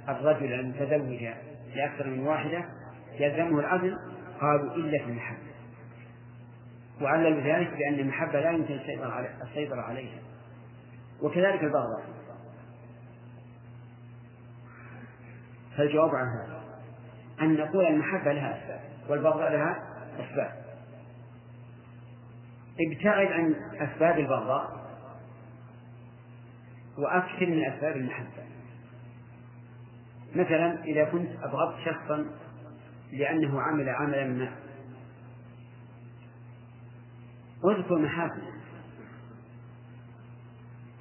[0.10, 1.30] الرجل المتزوج
[1.76, 2.66] لأكثر من واحدة
[3.20, 3.98] يلزمه العزل
[4.42, 5.54] قالوا إلا في المحبة.
[7.02, 8.74] وعللوا ذلك بأن المحبة لا يمكن
[9.44, 10.20] السيطرة عليها.
[11.22, 12.04] وكذلك البغضاء
[15.78, 16.64] فالجواب عن هذا.
[17.42, 18.93] أن نقول المحبة لها أسباب.
[19.10, 19.76] والبغضاء لها
[20.20, 20.64] أسباب.
[22.80, 24.84] ابتعد عن أسباب البغضاء
[26.98, 28.44] وأكثر من أسباب المحبة.
[30.36, 32.26] مثلا إذا كنت أبغضت شخصا
[33.12, 34.52] لأنه عمل عملا ما.
[37.66, 38.54] اذكر محاسنه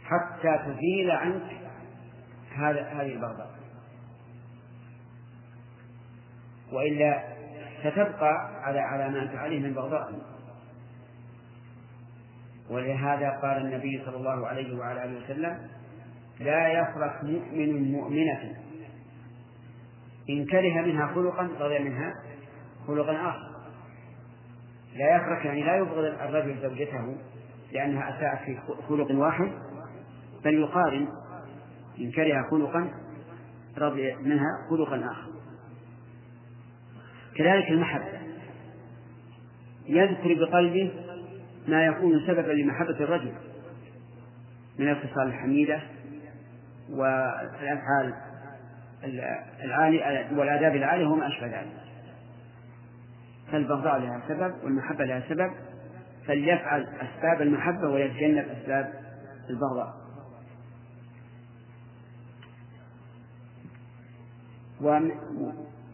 [0.05, 1.61] حتى تزيل عنك
[2.55, 3.53] هذا هذه البغضاء.
[6.73, 7.32] وإلا
[7.83, 10.13] ستبقى على على ما أنت عليه من بغضاء.
[12.71, 15.69] ولهذا قال النبي صلى الله عليه وعلى آله وسلم
[16.41, 18.57] لا يفرح مؤمن مؤمنة.
[20.31, 22.15] إن كره منها خلقا رضي منها
[22.87, 23.53] خلقا آخر.
[24.95, 27.17] لا يفرح يعني لا يبغض الرجل زوجته
[27.73, 28.59] لأنها أساءت في
[28.89, 29.53] خلق واحد
[30.45, 31.09] بل يقارن
[31.99, 32.91] إن كره خلقا
[33.79, 35.32] رضي منها خلقا آخر.
[37.37, 38.23] كذلك المحبة.
[39.87, 40.93] يذكر بقلبه
[41.69, 43.33] ما يكون سببا لمحبة الرجل
[44.79, 45.81] من الخصال الحميدة
[46.91, 48.15] والأفعال
[49.65, 51.83] العالية والآداب العالية وما أشبه ذلك.
[53.53, 55.51] فالبغضاء لها سبب والمحبة لها سبب
[56.27, 58.93] فليفعل أسباب المحبة ويتجنب أسباب
[59.51, 60.03] البغضاء.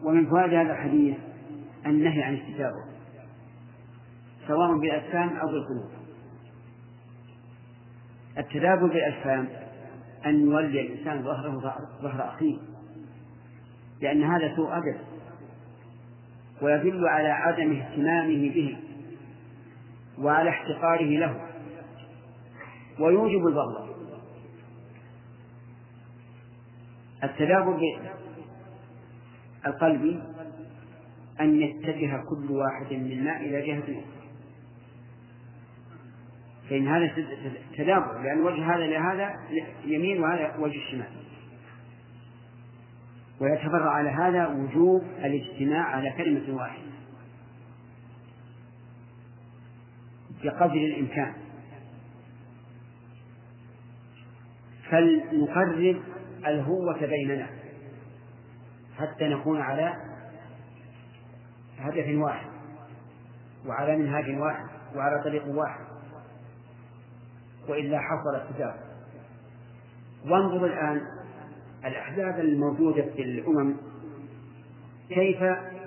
[0.03, 1.17] ومن فوائد هذا الحديث
[1.85, 2.83] النهي عن التتابع
[4.47, 5.89] سواء بالأجسام أو بالقلوب.
[8.37, 9.47] التدابر بالأجسام
[10.25, 11.59] أن يولي الإنسان ظهره
[12.01, 12.57] ظهر أخيه
[14.01, 14.97] لأن هذا سوء أدب
[16.61, 18.77] ويدل على عدم اهتمامه به
[20.19, 21.45] وعلى احتقاره له
[22.99, 23.89] ويوجب البغض.
[27.23, 27.99] التدابر
[29.67, 30.19] القلبي
[31.41, 34.19] أن يتجه كل واحد منا إلى جهة أخرى.
[36.69, 37.15] فإن هذا
[37.77, 39.33] تدابر لأن وجه هذا لهذا
[39.85, 41.09] يمين وهذا وجه الشمال.
[43.41, 46.89] ويتفرع على هذا وجوب الاجتماع على كلمة واحدة.
[50.43, 51.33] بقدر الإمكان.
[54.89, 56.01] فلنقرب
[56.45, 57.47] الهوة بيننا
[58.97, 60.08] حتى نكون على
[61.79, 62.49] هدف واحد.
[63.65, 64.69] وعلى منهاج واحد.
[64.95, 65.85] وعلى طريق واحد.
[67.67, 68.89] وإلا حصل التدابر
[70.25, 71.01] وانظر الآن
[71.85, 73.75] الأحزاب الموجودة في الأمم.
[75.09, 75.43] كيف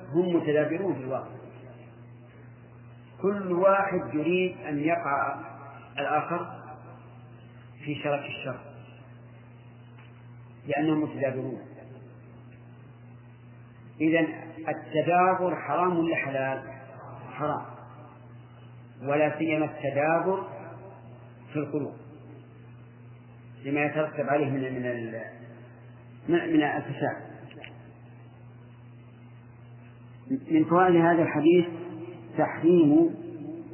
[0.08, 1.30] هم متدابرون في الواقع.
[3.22, 5.40] كل واحد يريد أن يقع
[5.98, 6.62] الآخر
[7.84, 8.60] في شرك الشر.
[10.66, 11.71] لأنهم متدابرون.
[14.02, 14.26] إذا
[14.68, 16.62] التدابر حرام ولا حلال؟
[17.32, 17.62] حرام.
[19.02, 20.46] ولا سيما التدابر
[21.52, 21.94] في القلوب.
[23.64, 24.60] لما يترتب عليه من
[26.28, 27.32] من من الفساد
[30.50, 31.66] من فوائد هذا الحديث
[32.38, 33.14] تحريم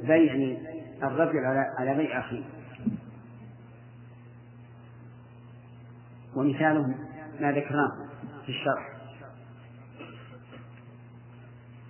[0.03, 0.57] بيع
[1.03, 2.43] الرجل على على بيع أخيه.
[6.35, 6.87] ومثاله
[7.41, 7.91] ما ذكرناه
[8.45, 8.98] في الشرح.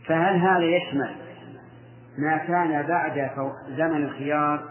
[0.09, 1.15] فهل هذا يشمل
[2.17, 3.29] ما كان بعد
[3.67, 4.63] زمن الخيار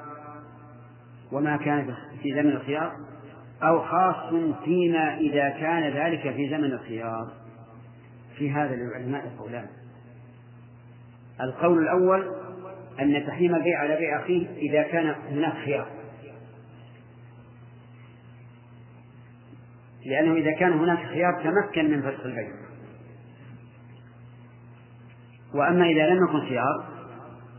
[1.33, 2.93] وما كان في زمن الخيار؟
[3.63, 4.35] أو خاص
[4.65, 7.33] فيما إذا كان ذلك في زمن الخيار؟
[8.39, 9.67] في هذا للعلماء قولان
[11.41, 12.35] القول الأول
[13.01, 15.89] أن تحريم البيع على بيع أخيه إذا كان هناك خيار.
[20.07, 22.68] لأنه إذا كان هناك خيار تمكن من فسخ البيع.
[25.59, 26.85] وأما إذا لم يكن خيار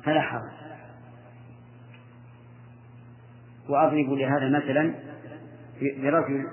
[0.03, 0.51] فلا حرج.
[3.69, 4.93] وأضرب لهذا مثلا
[5.81, 6.45] لرجل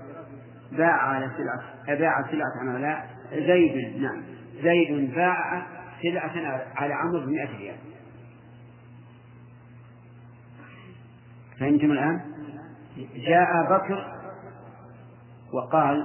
[0.73, 4.23] باع على سلعة باع سلعة على زيد نعم
[4.63, 5.67] زيد باع
[6.03, 7.77] سلعة على عمرو بمئة ريال.
[11.61, 12.21] فهمتم الآن؟
[13.17, 14.13] جاء بكر
[15.53, 16.05] وقال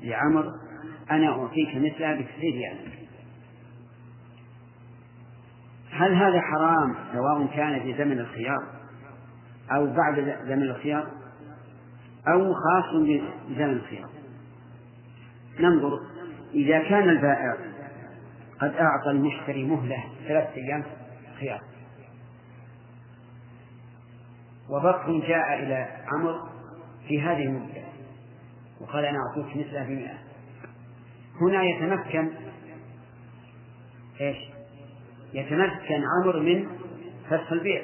[0.00, 0.52] لعمر
[1.10, 2.95] أنا أعطيك مثلها بتسعين ريال.
[5.96, 8.62] هل هذا حرام سواء كان في زمن الخيار
[9.70, 11.06] أو بعد زمن الخيار
[12.28, 14.08] أو خاص بزمن الخيار؟
[15.60, 16.00] ننظر.
[16.54, 17.56] إذا كان البائع
[18.60, 20.84] قد أعطى المشتري مهلة ثلاثة أيام
[21.40, 21.60] خيار.
[24.70, 26.48] وبكر جاء إلى عمرو
[27.08, 27.84] في هذه المدة.
[28.80, 30.18] وقال أنا أعطيك مثلها بمئة.
[31.40, 32.30] هنا يتمكن
[34.20, 34.55] إيش؟
[35.34, 36.68] يتمكن عمرو من
[37.30, 37.82] فسخ البيع.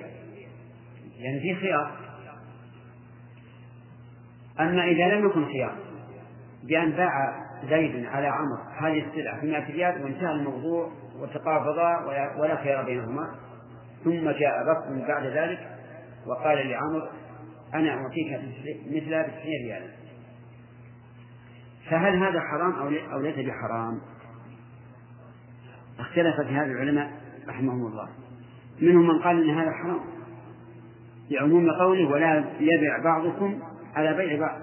[1.21, 1.91] لأن في خيار.
[4.61, 5.77] أما إذا لم يكن خيار
[6.65, 11.99] بأن باع زيد على عمر هذه السلعة ب 100 ريال وانتهى الموضوع وتقابضا
[12.39, 13.35] ولا خيار بينهما.
[14.05, 15.79] ثم جاء بكر بعد ذلك
[16.27, 17.09] وقال لعمر
[17.75, 18.41] أنا أعطيك
[18.87, 19.91] مثلها بتسعين ريال.
[21.91, 22.73] فهل هذا حرام
[23.13, 24.01] أو ليس بحرام؟
[25.99, 27.22] اختلف في هذا العلماء.
[27.49, 28.09] رحمهم الله.
[28.81, 30.01] منهم من قال إن هذا حرام.
[31.31, 33.59] لعموم قوله ولا يبع بعضكم
[33.95, 34.61] على بيع بعض.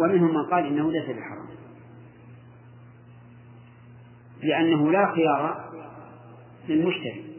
[0.00, 1.46] ومنهم من قال إنه ليس بحرام.
[4.42, 5.70] لأنه لا خيار
[6.68, 7.32] للمشتري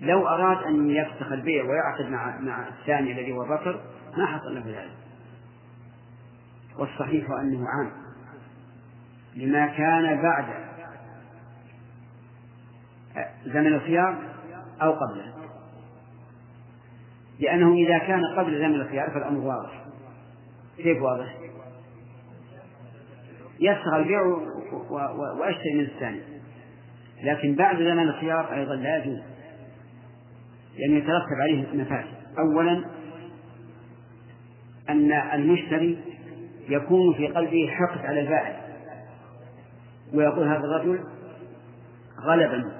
[0.00, 3.80] لو أراد أن يفسخ البيع ويعقد مع مع الثاني الذي هو بكر
[4.16, 4.96] ما حصل له ذلك.
[6.78, 7.90] والصحيح أنه عام.
[9.36, 10.44] لما كان بعد
[13.44, 14.18] زمن الخيار
[14.82, 15.34] أو قبله.
[17.40, 19.84] لأنه إذا كان قبل زمن الخيار فالأمر واضح.
[20.76, 21.36] كيف واضح؟
[23.60, 24.22] يفسخ البيع
[25.40, 26.20] وأشتري من الثاني.
[27.24, 29.18] لكن بعد زمن الخيار أيضا لا يجوز.
[30.78, 32.84] لأن يترتب عليه مفاسد أولا
[34.88, 35.98] أن المشتري
[36.68, 38.60] يكون في قلبه حقد على البائع.
[40.14, 41.04] ويقول هذا الرجل
[42.20, 42.72] غلبني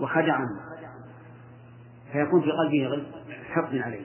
[0.00, 0.48] وخدعني
[2.12, 3.06] فيكون في قلبه
[3.52, 4.04] حقد عليه.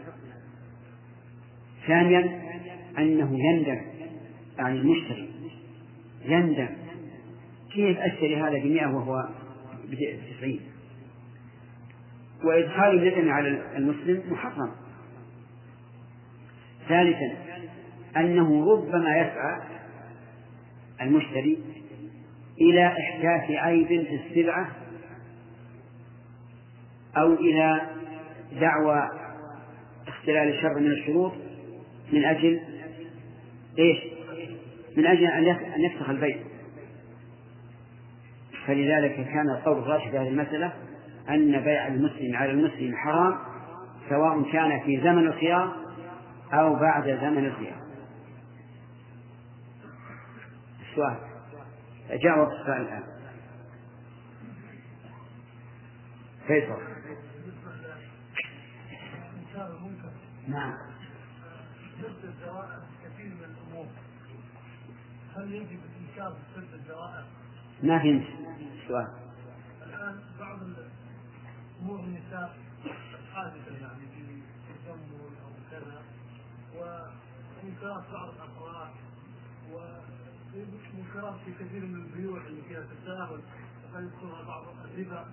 [1.87, 2.41] ثانيا
[2.97, 3.81] أنه يندم
[4.57, 5.29] يعني المشتري.
[6.25, 6.69] يندم.
[7.73, 9.29] كيف أشتري هذا بمئة وهو
[9.89, 10.61] بتسعين؟
[12.43, 14.71] وإدخال الندم على المسلم محرم.
[16.87, 17.37] ثالثا
[18.17, 19.61] أنه ربما يسعى
[21.01, 21.59] المشتري
[22.61, 24.80] إلى إحداث عيب في السلعة
[27.17, 27.81] أو إلى
[28.59, 29.09] دعوى
[30.07, 31.33] اختلال الشر من الشروط
[32.13, 32.61] من أجل
[33.79, 33.97] إيش؟
[34.97, 36.37] من أجل أن يفسخ البيع
[38.67, 40.73] فلذلك كان القول الراجح في هذه المسألة
[41.29, 43.37] أن بيع المسلم على المسلم حرام
[44.09, 45.75] سواء كان في زمن الخيار
[46.53, 47.81] أو بعد زمن الخيار.
[50.89, 51.17] السؤال.
[52.39, 53.03] وقت السؤال الآن.
[56.47, 57.00] فيصل.
[60.47, 60.77] نعم.
[63.03, 63.87] كثير من الأمور.
[65.35, 67.25] هل يجب الانكار بسد الذرائع؟
[67.83, 68.27] ما فهمت
[68.83, 69.07] السؤال
[69.85, 70.59] الآن بعض
[71.81, 72.57] امور النساء
[73.33, 74.21] حادثه يعني في
[74.71, 76.01] التجمل أو كذا
[76.75, 78.91] وانكار بعض الأفراد
[79.71, 83.41] ومنكرات في كثير من البيوع اللي فيها تساهل
[83.83, 85.25] وقد يدخلها بعض الربا.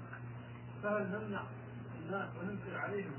[0.83, 1.43] فهل نمنع
[1.99, 3.13] الناس وننكر عليهم؟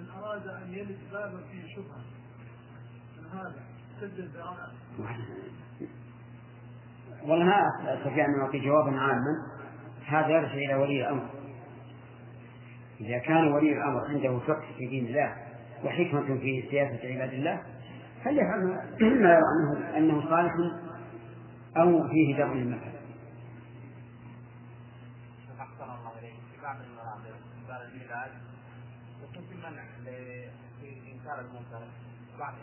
[0.00, 2.04] من أراد أن يلد بابا فيه شبهة.
[3.18, 3.62] من هذا.
[4.00, 4.66] سد الذرائع
[7.22, 9.46] والله ما استطيع ان اعطي جوابا عاما.
[10.06, 11.30] هذا يرجع إلى ولي الأمر.
[13.00, 15.36] إذا كان ولي الأمر عنده فقه في دين الله
[15.84, 17.62] وحكمة في سياسة عباد الله
[18.24, 18.64] فليفعل
[19.00, 20.52] ما يرى انه أنه صالح
[21.76, 22.90] أو فيه درء المثل
[31.30, 31.82] انكار المنكر.
[32.38, 32.54] بعد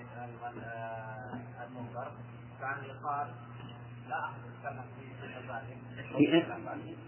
[1.67, 2.11] المنكر.
[2.61, 3.27] كان يقال
[4.09, 5.77] لا أحد يتكلم في المذاهب.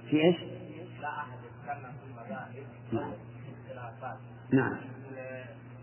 [0.10, 2.68] في إيش؟ في إيش؟ لا أحد يتكلم في المذاهب.
[2.92, 3.14] نعم.
[3.60, 4.20] اختلافات
[4.54, 4.78] نعم.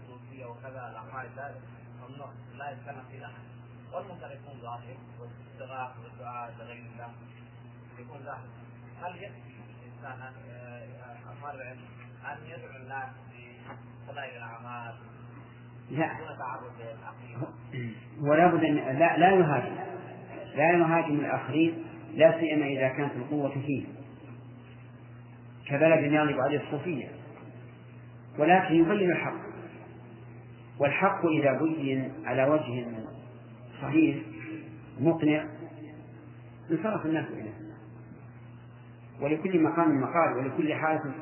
[0.02, 1.62] الصوفيه وكذا الاعمال ذلك
[2.00, 2.32] ممنوع.
[2.54, 3.46] لا يتكلم في أحد.
[3.92, 7.12] والمنكر يكون ظاهر والاستغاثه والدعاء لغير الله
[7.98, 8.48] يكون ظاهر.
[9.02, 10.32] هل يكفي الإنسان
[11.32, 11.62] أمر
[12.32, 15.15] أن يدعو الناس بفضائل الأعمال؟
[15.90, 16.10] لا.
[18.20, 19.76] ولا بد أن لا لا يهاجم.
[20.56, 21.84] لا يهاجم الآخرين
[22.14, 23.84] لا سيما إذا كانت القوة فيه.
[25.66, 27.08] كبلد يغلب عليه الصوفية.
[28.38, 29.46] ولكن يبين الحق.
[30.78, 32.86] والحق إذا بين على وجه
[33.82, 34.16] صحيح
[35.00, 35.44] مقنع
[36.70, 37.66] انصرف الناس إليه.
[39.20, 41.12] ولكل مقام مقال ولكل حالة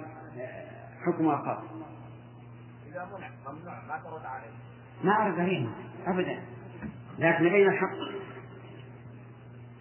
[1.07, 1.74] حكم خاص
[2.95, 4.51] إذا منع ممنوع ما ترد عليه
[5.05, 5.75] ما أعرف عليهم
[6.07, 6.43] أبدا.
[7.19, 7.97] لكن بين الحق.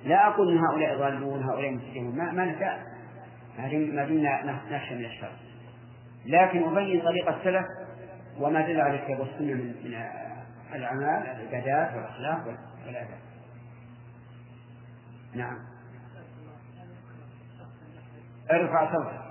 [0.04, 2.46] لا أقول أن هؤلاء ظالمون هؤلاء مسلمون ما ما
[3.58, 5.32] ما دمنا نخشى من الشر.
[6.26, 7.66] لكن أبين طريق السلف
[8.38, 12.48] وما دل على الكتاب والسنة من من الأعمال العبادات والأخلاق
[12.86, 13.20] والآداب
[15.34, 15.58] نعم.
[18.52, 19.22] ارفع صوتك.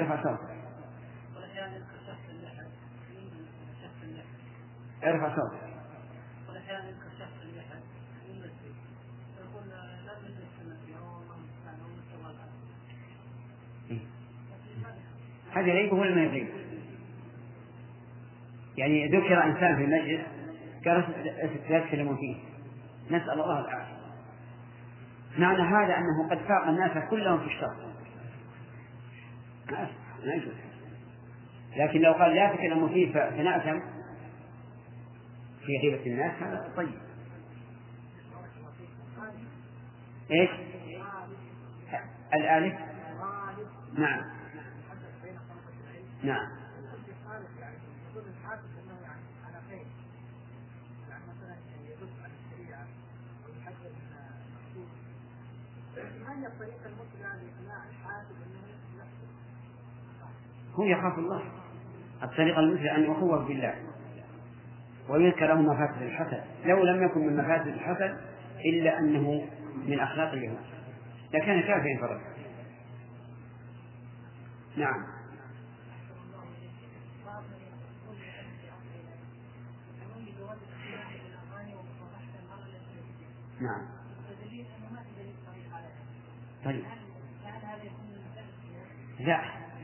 [0.00, 0.53] ارفع صوتك.
[5.04, 5.74] ارفع صوتك.
[15.52, 16.48] هذا يغيب ولا ما يغيب؟
[18.76, 20.26] يعني ذكر إنسان في المجلس
[20.84, 21.04] قال
[21.70, 22.36] يتكلمون فيه.
[23.16, 23.94] نسأل الله العافية.
[25.38, 27.94] معنى هذا أنه قد فاق الناس كلهم في الشر.
[30.24, 30.73] ما يجوز
[31.76, 33.80] لكن لو قال لا تكلموا فيه فنأثم
[35.66, 36.42] في غيبة الناس.
[36.42, 36.98] هذا طيب.
[40.30, 40.50] إيش؟
[42.34, 42.74] الآلف؟
[43.98, 44.24] نعم.
[46.22, 46.64] نعم.
[60.74, 61.63] هو يخاف الله.
[62.22, 63.74] الطريقة المثلى أن يخوف بالله
[65.08, 68.16] ويذكر له مفاسد الحسن لو لم يكن من مفاسد الحسن
[68.64, 69.48] إلا أنه
[69.86, 70.58] من أخلاق اليهود.
[71.34, 72.20] لكان كافيا فرد
[74.76, 75.06] نعم.
[83.60, 83.86] نعم.
[86.64, 86.84] طيب.
[89.20, 89.40] لا.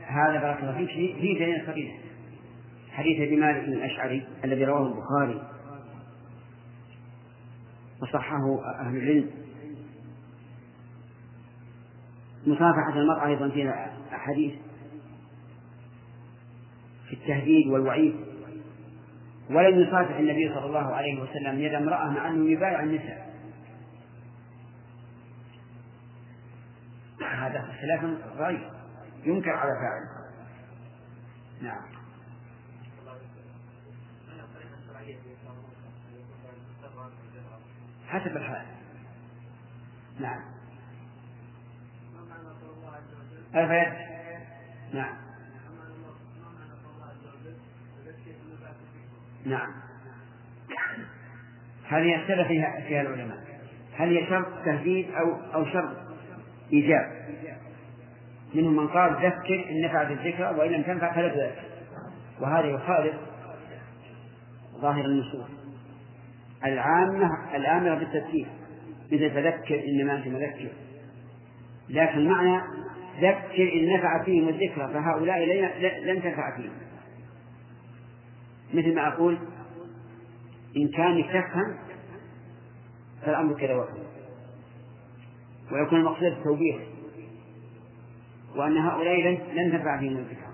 [0.07, 0.89] هذا بارك الله فيك.
[0.89, 2.10] في دليل صريح
[2.91, 5.47] حديث أبي مالك الأشعري الذي رواه البخاري
[8.01, 9.29] وصححه أهل العلم.
[12.47, 14.53] مصافحة المرأة أيضا فيها أحاديث
[17.07, 18.15] في التهديد والوعيد.
[19.49, 23.31] ولم يصافح النبي صلى الله عليه وسلم يد امرأة مع أنه يبايع النساء.
[27.41, 28.03] هذا خلاف
[28.37, 28.69] غير
[29.25, 30.31] ينكر على فاعله
[31.61, 32.00] نعم.
[38.11, 38.65] حسب الحال
[40.19, 40.41] نعم.
[43.55, 43.93] الفيد
[44.93, 45.15] نعم.
[49.45, 49.71] نعم.
[51.87, 53.37] هذه يختلف فيها فيها العلماء؟
[53.97, 55.97] هل هي شرط تهديد أو أو شرط
[56.73, 57.21] إيجاب؟
[58.53, 61.63] منهم من قال ذكر إن نفعت الذكرى وإن لم تنفع فلا تذكر
[62.39, 63.15] وهذا يخالف
[64.81, 65.60] ظاهر النصوص.
[66.65, 68.47] العامة الآمرة بالتذكير
[69.11, 70.71] مثل تذكر إنما أنت مذكر.
[71.89, 72.61] لكن المعنى
[73.17, 75.45] ذكر إن نفع فيهم الذكرى فهؤلاء
[76.05, 76.73] لن تنفع فيهم.
[78.73, 79.37] مثل ما أقول
[80.77, 81.77] إن كان تفهم
[83.21, 84.03] فالأمر كذا وكذا
[85.71, 86.81] ويكون المقصود التوبيخ.
[88.55, 89.21] وأن هؤلاء
[89.55, 90.51] لن تنفع فيهم الذكرى.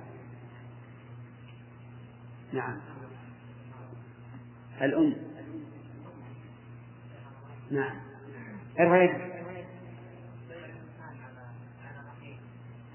[2.54, 2.78] نعم.
[4.82, 5.27] الأم.
[7.72, 7.96] نعم.
[8.80, 9.28] ارفع يدك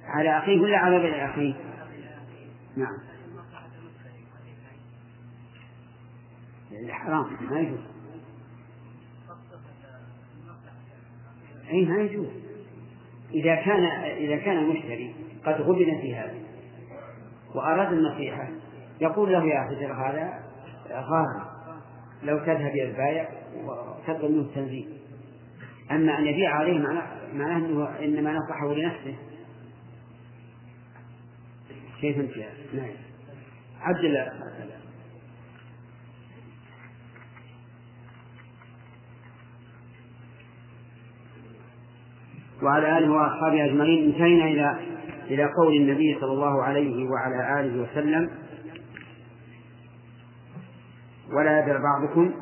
[0.05, 1.55] على أخيه ولا على غير أخيه؟
[2.77, 2.99] نعم.
[6.91, 7.81] حرام ما يجوز.
[11.71, 12.29] أي ما يجوز.
[13.35, 13.85] إذا كان
[14.17, 16.35] إذا كان المشتري قد غبن في هذا
[17.55, 18.49] وأراد النصيحة
[19.01, 20.43] يقول له يا أخي هذا
[20.93, 21.53] غار
[22.23, 24.89] لو تذهب إلى البايع وتطلب منه التنزيل
[25.91, 26.79] أما أن يبيع عليه
[27.35, 29.17] معناه أنه إنما نصحه لنفسه.
[32.01, 32.37] كيف أنت
[32.75, 32.91] نعم.
[33.81, 34.17] عجل
[42.63, 44.93] وعلى آله وأصحابه أجمعين انتهينا إلى
[45.31, 48.31] إلى قول النبي صلى الله عليه وعلى آله وسلم.
[51.37, 52.35] ولا يدر بعضكم.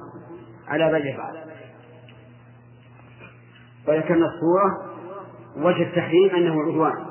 [0.70, 1.34] على بيع بعض
[3.88, 4.90] وذكرنا الصورة
[5.56, 7.06] وجه التحريم أنه عدوان.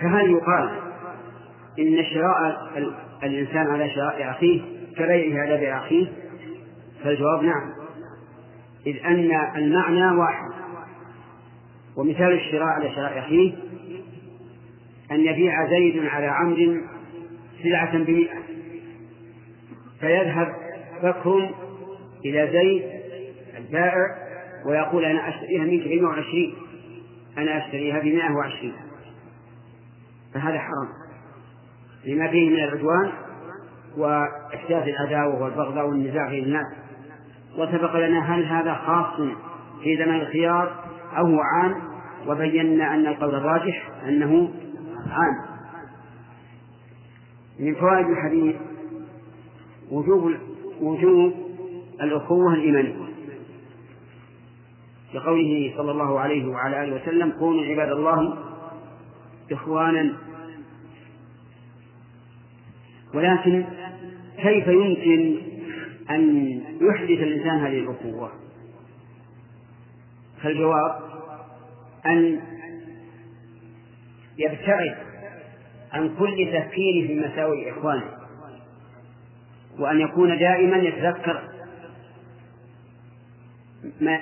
[0.00, 0.70] فهل يقال
[1.78, 2.70] إن شراء
[3.22, 4.62] الإنسان على شراء أخيه
[4.96, 6.06] كبيعه على بيع أخيه؟
[7.04, 7.72] فالجواب نعم.
[8.86, 10.50] إذ أن المعنى واحد.
[11.96, 13.54] ومثال الشراء على شراء أخيه
[15.10, 16.76] أن يبيع زيد على عمرو
[17.62, 18.40] سلعة بمئة.
[20.00, 20.54] فيذهب
[21.02, 21.50] بكر
[22.24, 22.82] إلى زيد
[23.56, 24.30] البائع
[24.66, 26.54] ويقول أنا أشتريها منك بمئة وعشرين.
[27.38, 28.74] أنا أشتريها بمئة وعشرين.
[30.34, 30.88] فهذا حرام.
[32.04, 33.12] لما فيه من العدوان
[33.96, 36.66] وإحداث العداوة والبغضاء والنزاع بين الناس.
[37.56, 39.20] وسبق لنا هل هذا خاص
[39.82, 40.84] في زمن الخيار
[41.18, 41.74] أو هو عام؟
[42.26, 44.50] وبينا أن القول الراجح أنه
[45.10, 45.50] عام.
[47.60, 48.56] من فوائد الحديث
[49.90, 50.34] وجوب
[50.80, 51.49] وجوب
[52.02, 53.10] الأخوة الإيمانية
[55.14, 58.38] لقوله صلى الله عليه وعلى آله وسلم كونوا عباد الله
[59.52, 60.16] إخوانا.
[63.14, 63.64] ولكن
[64.36, 65.36] كيف يمكن
[66.10, 66.50] أن
[66.80, 68.32] يحدث الإنسان هذه الأخوة؟
[70.42, 71.00] فالجواب
[72.06, 72.40] أن
[74.38, 74.96] يبتعد
[75.92, 78.10] عن كل تفكير في مساوئ إخوانه
[79.78, 81.42] وأن يكون دائما يتذكر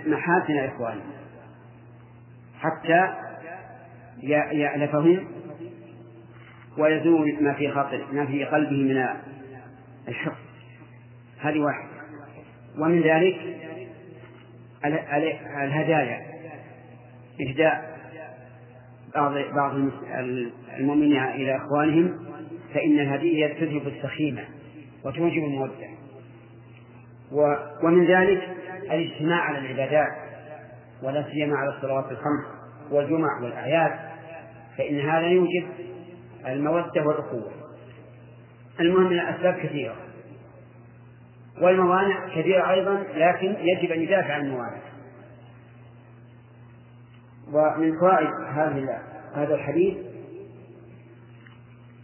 [0.07, 1.03] محاسن إخوانه
[2.61, 3.15] حتى
[4.53, 5.27] يألفهم
[6.79, 9.07] ويزول ما في خاطر ما في قلبه من
[10.09, 10.49] الحقد.
[11.41, 11.89] هذه واحدة.
[12.79, 13.37] ومن ذلك
[15.65, 16.21] الهدايا
[17.41, 17.99] إهداء
[19.15, 19.75] بعض بعض
[20.79, 22.19] المؤمنين إلى إخوانهم
[22.75, 24.45] فإن الهدية تذهب السخيمة
[25.05, 25.89] وتوجب المودة.
[27.83, 28.58] ومن ذلك
[28.91, 30.13] الاجتماع على العبادات
[31.03, 32.45] ولا سيما على الصلوات الخمس
[32.91, 33.93] والجمع والأعياد
[34.79, 35.69] فإن هذا يوجب
[36.47, 37.53] المودة والأخوة.
[38.81, 39.97] المهم من الأسباب كثيرة.
[41.63, 44.81] والموانع كثيرة أيضا لكن يجب أن يدافع عن الموانع.
[47.53, 48.99] ومن فوائد هذه
[49.35, 49.97] هذا الحديث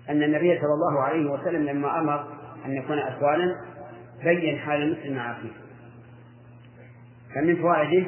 [0.08, 2.26] أن النبي صلى الله عليه وسلم لما أمر
[2.66, 3.60] أن يكون أخوانا
[4.24, 5.63] بين حال المسلم مع أخيه
[7.34, 8.06] فمن فوائده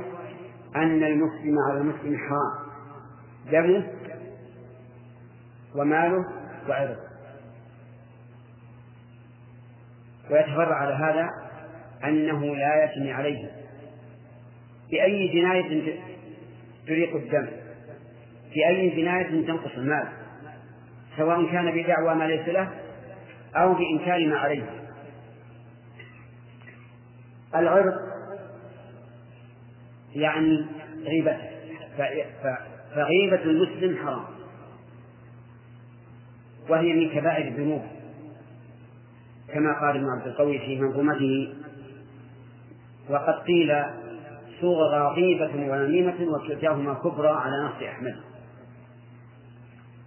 [0.76, 2.66] أن المسلم على المسلم حرام.
[3.52, 3.86] دمه
[5.74, 6.24] وماله
[6.68, 6.96] وعرضه.
[10.30, 11.28] ويتفرع على هذا
[12.04, 13.50] أنه لا يثني عليه.
[14.90, 16.00] بأي جناية
[16.86, 17.46] تريق الدم؟
[18.52, 20.08] في أي جناية تنقص المال؟
[21.16, 22.70] سواء كان بدعوى ما ليس له
[23.56, 24.62] أو بإنكار ما عليه.
[27.54, 28.05] العرض
[30.20, 30.66] يعني
[31.04, 31.56] غيبته
[32.94, 34.24] فغيبة المسلم حرام.
[36.68, 37.82] وهي من كبائر الذنوب.
[39.54, 41.54] كما قال ابن عبد القوي في منظومته
[43.10, 43.84] وقد قيل
[44.60, 48.16] صغرى غيبة ونميمة وكلتاهما كبرى على نص أحمد.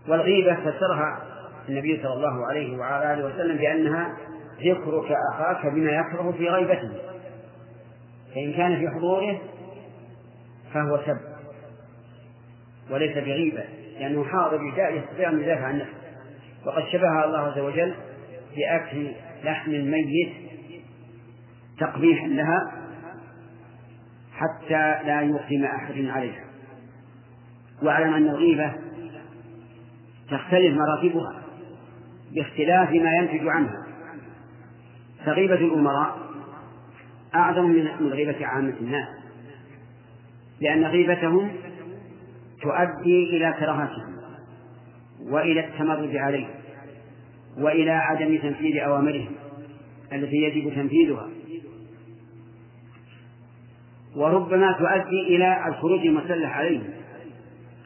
[0.07, 1.21] والغيبة فسرها
[1.69, 4.17] النبي صلى الله عليه وعلى آله وسلم بأنها
[4.59, 6.91] ذكرك أخاك بما يكره في غيبته.
[8.35, 9.41] فإن كان في حضوره
[10.73, 11.19] فهو سب
[12.89, 13.63] وليس بغيبة
[13.99, 15.93] لأنه حاضر يستطيع أن يدافع عن نفسه.
[16.65, 17.93] وقد شبه الله عز وجل
[18.55, 19.11] بأكل
[19.43, 20.33] لحم الميت
[21.79, 22.71] تقبيحا لها
[24.33, 26.45] حتى لا يقدم أحد عليها.
[27.83, 28.73] واعلم أن الغيبة
[30.31, 31.41] تختلف مراتبها
[32.31, 33.87] باختلاف ما ينتج عنها.
[35.25, 36.17] فغيبة الأمراء
[37.35, 37.65] أعظم
[37.99, 39.18] من غيبة عامة الناس.
[40.61, 41.51] لأن غيبتهم
[42.61, 44.15] تؤدي إلى كراهتهم
[45.21, 46.49] وإلى التمرد عليهم
[47.57, 49.31] وإلى عدم تنفيذ أوامرهم
[50.13, 51.29] التي يجب تنفيذها.
[54.15, 56.89] وربما تؤدي إلى الخروج المسلح عليهم.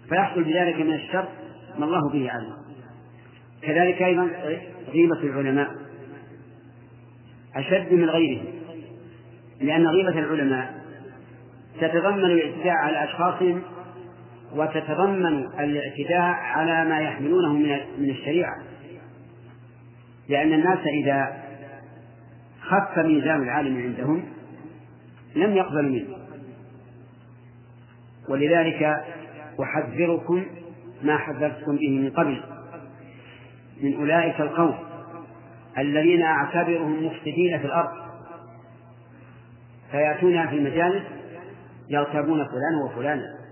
[0.10, 1.28] فيحصل بذلك من الشر
[1.80, 2.54] ما الله به علم
[3.62, 4.30] كذلك أيضا
[4.94, 5.72] غيبة العلماء.
[7.56, 8.46] أشد من غيرهم.
[9.62, 10.83] لأن غيبة العلماء
[11.80, 13.62] تتضمن الاعتداء على أشخاصهم
[14.56, 17.54] وتتضمن الاعتداء على ما يحملونه
[17.98, 18.56] من الشريعة.
[20.30, 21.44] لأن الناس إذا
[22.62, 24.24] خف ميزان العالم عندهم
[25.36, 26.18] لم يقبلوا منه.
[28.30, 29.04] ولذلك
[29.64, 30.46] أحذركم
[31.04, 32.44] ما حذرتكم به من قبل.
[33.82, 34.76] من أولئك القوم
[35.78, 37.92] الذين أعتبرهم مفسدين في الأرض.
[39.92, 41.04] فيأتون في المجالس
[41.90, 43.44] يغتابون فلانا وفلانا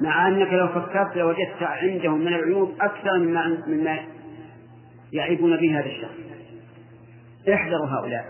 [0.00, 3.98] مع أنك لو فكرت لوجدت عندهم من العيوب أكثر مما مما
[5.12, 6.14] يعيبون به هذا الشخص.
[7.48, 8.24] احذروا هؤلاء.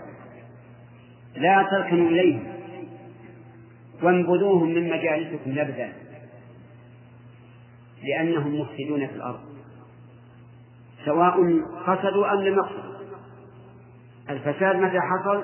[1.35, 2.53] لا تركنوا إليهم.
[4.03, 5.89] وانبذوهم من مجالسكم نبذا
[8.03, 9.39] لأنهم مفسدون في الأرض.
[11.05, 11.35] سواء
[11.87, 12.93] قصدوا أم لم يقصدوا
[14.29, 15.43] الفساد متى حصل؟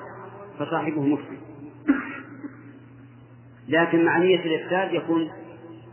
[0.60, 1.49] فصاحبه مفسد.
[3.70, 5.32] لكن مع نية الإفساد يكون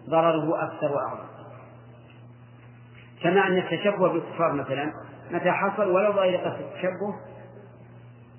[0.09, 1.27] ضرره أكثر وأعظم.
[3.23, 4.93] كما أن التشبه بالكفار مثلا
[5.31, 7.15] متى حصل ولو قصد التشبه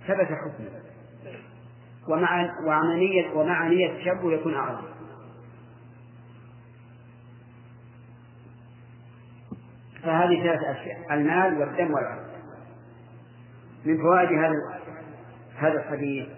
[0.08, 0.70] ثبت حكمه.
[2.08, 2.96] ومع ومع
[3.36, 4.88] ومع نية التشبه يكون أعظم.
[10.04, 12.28] فهذه ثلاث أشياء المال والدم والعرض
[13.86, 14.82] من فوائد هذا
[15.56, 16.37] هذا الحديث.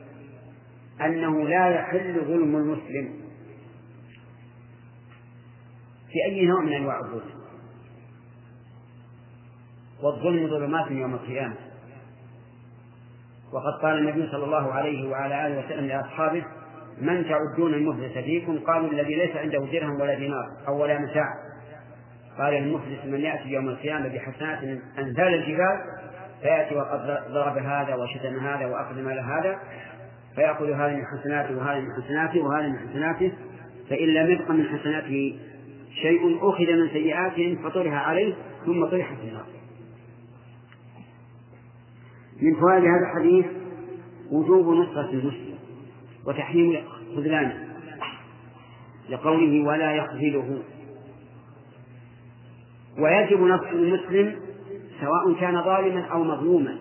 [1.02, 3.14] أنه لا يحل ظلم المسلم
[6.08, 7.40] في أي نوع من أنواع الظلم.
[10.04, 11.56] والظلم ظلمات يوم القيامة.
[13.54, 16.46] وقد قال النبي صلى الله عليه وعلى آله وسلم لأصحابه
[17.02, 21.34] من تعدون المفلس فيكم؟ قالوا الذي ليس عنده درهم ولا دينار أو ولا متاع
[22.38, 24.64] قال المفلس من يأتي يوم القيامة بحسنات
[25.00, 25.82] أمثال الجبال
[26.42, 27.00] فيأتي وقد
[27.32, 29.60] ضرب هذا وشتم هذا وأخذ مال هذا.
[30.36, 33.32] فيأخذ هذا من حسناته وهذا من حسناته وهذا من حسناته
[33.90, 35.40] فإن لم يبق من حسناته
[36.02, 38.34] شيء أخذ من سيئاتهم فطرح عليه
[38.66, 39.46] ثم طرح في النار
[42.42, 43.46] من فوائد هذا الحديث
[44.32, 45.56] وجوب نصرة المسلم
[46.26, 46.84] وتحريم
[47.16, 47.70] خذلانه
[49.10, 50.64] لقوله ولا يخذله.
[53.00, 54.36] ويجب نصر المسلم
[55.00, 56.78] سواء كان ظالما أو مظلوما.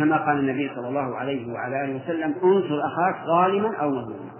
[0.00, 4.30] كما قال النبي صلى الله عليه وعلى آله وسلم انصر أخاك ظالما أو مظلوما.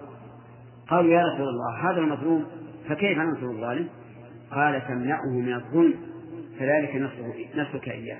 [0.89, 2.47] قالوا يا رسول الله هذا المظلوم
[2.89, 3.89] فكيف ننصر الظالم؟
[4.51, 5.95] قال تمنعه من الظلم
[6.59, 7.11] فذلك
[7.57, 8.19] نصرك إياه.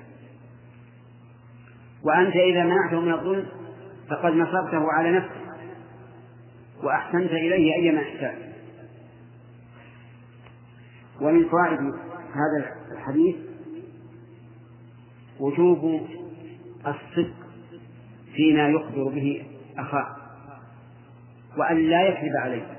[2.03, 3.45] وأنت إذا منعته من الظلم
[4.09, 5.41] فقد نصرته على نفسه
[6.83, 8.35] وأحسنت إليه أيما إحسان
[11.21, 11.79] ومن فوائد
[12.33, 13.35] هذا الحديث
[15.39, 16.01] وجوب
[16.87, 17.33] الصدق
[18.35, 19.45] فيما يخبر به
[19.77, 20.15] أخاه
[21.57, 22.77] وأن لا يكذب عليه.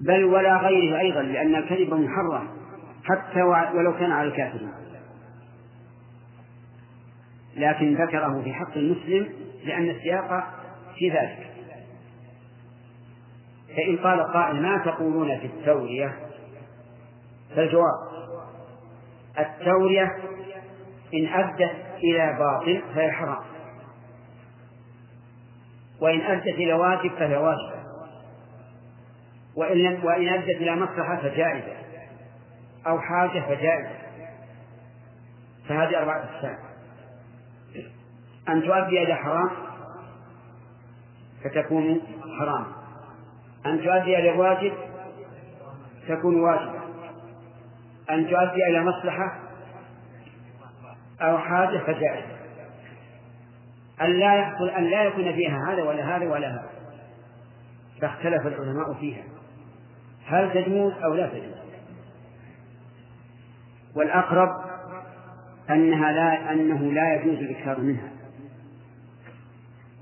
[0.00, 2.48] بل ولا غيره أيضا لأن الكذب محرم
[3.04, 4.72] حتى ولو كان على الكافرين.
[7.56, 9.28] لكن ذكره في حق المسلم
[9.64, 10.54] لأن السياق
[10.98, 11.50] في ذلك.
[13.76, 16.16] فإن قال قائل ما تقولون في التورية؟
[17.56, 18.14] فالجواب
[19.38, 20.08] التورية
[21.14, 23.44] إن أدت إلى باطل فهي حرام.
[26.00, 27.84] وإن أدت إلى واجب فهي واجبة.
[29.56, 31.76] وإن لم وإن أدت إلى مصلحة فجائزة.
[32.86, 34.04] أو حاجة فجائزة.
[35.68, 36.58] فهذه أربعة أقسام.
[38.48, 39.50] أن تؤدي إلى حرام
[41.44, 42.00] فتكون
[42.38, 42.66] حرام.
[43.66, 44.72] أن تؤدي إلى واجب
[46.08, 46.80] تكون واجبة.
[48.10, 49.43] أن تؤدي إلى مصلحة
[51.20, 52.34] أو حاجة فجائزة
[54.02, 56.70] أن لا يحصل أن لا يكون فيها هذا ولا هذا ولا هذا.
[58.00, 59.24] فاختلف العلماء فيها.
[60.26, 61.54] هل تجوز أو لا تجوز؟
[63.96, 64.48] والأقرب
[65.70, 68.10] أنها لا أنه لا يجوز الإكثار منها.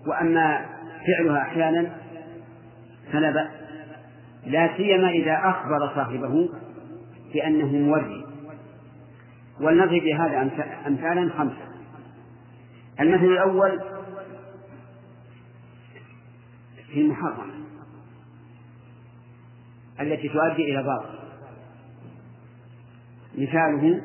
[0.07, 0.67] وأما
[1.07, 1.97] فعلها أحيانا
[3.13, 3.51] فلا بأس.
[4.47, 6.49] لا سيما إذا أخبر صاحبه
[7.35, 8.22] بأنه موري.
[9.61, 10.43] ولنضرب بهذا
[10.87, 11.73] أمثالا خمسة.
[13.01, 13.81] المثل الأول
[16.93, 17.53] في المحرمة
[20.01, 21.19] التي تؤدي إلى باطل.
[23.39, 24.03] مثاله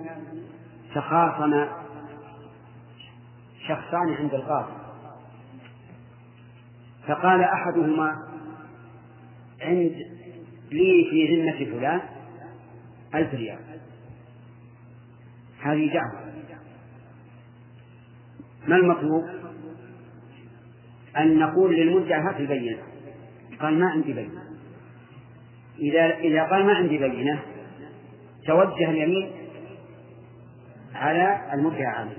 [0.95, 1.65] تخاصم
[3.68, 4.74] شخصان عند القاضي
[7.07, 8.28] فقال أحدهما
[9.61, 9.95] عند
[10.72, 12.02] لي في ذمة فلان
[13.15, 13.77] ألف ريال.
[15.61, 16.27] هذه دعوة.
[18.67, 19.23] ما المطلوب؟
[21.17, 22.77] أن نقول للمدعى هات البينة.
[23.61, 24.43] قال ما عندي بينة.
[25.79, 27.39] إذا إذا قال ما عندي بينة
[28.45, 29.31] توجه اليمين
[30.95, 32.17] على المدعى عليه.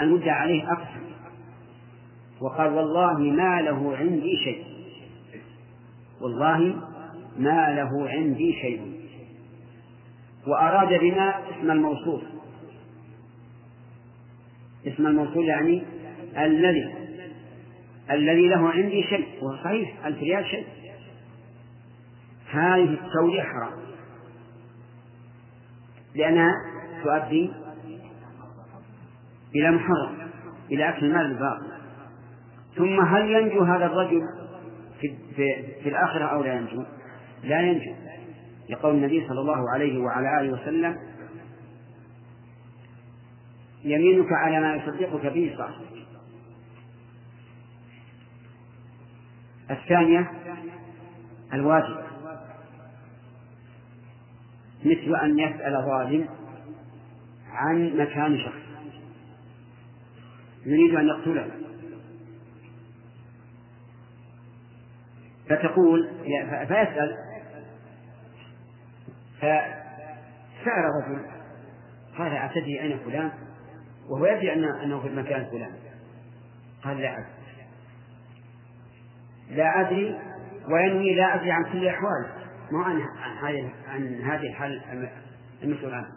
[0.00, 1.12] المدعى عليه أقسم
[2.40, 4.64] وقال والله ما له عندي شيء.
[6.20, 6.58] والله
[7.38, 8.91] ما له عندي شيء.
[10.46, 12.22] وأراد بما اسم الموصول.
[14.86, 15.82] اسم الموصول يعني
[16.36, 16.94] الذي
[18.10, 20.66] الذي له عندي شيء وصحيح ألف ريال شيء.
[22.50, 23.82] هذه التولية حرام.
[26.14, 26.50] لأنها
[27.04, 27.50] تؤدي
[29.54, 30.28] إلى محرم
[30.70, 31.72] إلى أكل المال بالباطل
[32.76, 34.20] ثم هل ينجو هذا الرجل
[35.00, 35.46] في, في,
[35.82, 36.84] في الآخرة أو لا ينجو؟
[37.44, 37.92] لا ينجو.
[38.72, 40.96] لقول النبي صلى الله عليه وعلى آله وسلم
[43.84, 46.06] يمينك على ما يصدقك به صاحبك.
[49.70, 50.30] الثانية
[51.52, 52.02] الواجب.
[54.84, 56.28] مثل أن يسأل ظالم
[57.50, 58.62] عن مكان شخص.
[60.66, 61.50] يريد أن يقتله.
[65.48, 66.08] فتقول
[66.68, 67.31] فيسأل
[69.42, 71.26] فسأل رجل
[72.18, 73.32] قال أتدري أين فلان؟
[74.10, 75.72] وهو يدري أنه في المكان فلان.
[76.84, 77.26] قال لا أدري.
[79.50, 80.18] لا أدري
[80.68, 82.26] وينوي لا أدري عن كل الأحوال.
[82.72, 83.02] ما عن
[83.88, 85.10] عن هذه الحال
[85.62, 86.08] المسؤول عنه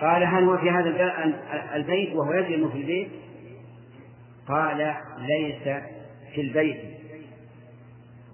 [0.00, 1.14] قال هل هو في هذا
[1.74, 3.08] البيت وهو يدري أنه في البيت؟
[4.48, 5.82] قال ليس
[6.34, 6.98] في البيت.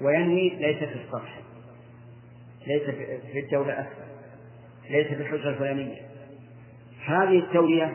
[0.01, 1.45] وينوي ليس في السطح
[2.67, 2.83] ليس
[3.33, 4.05] في الدولة أكثر
[4.91, 6.01] ليس في الحجرة الفلانية.
[7.07, 7.95] هذه التولية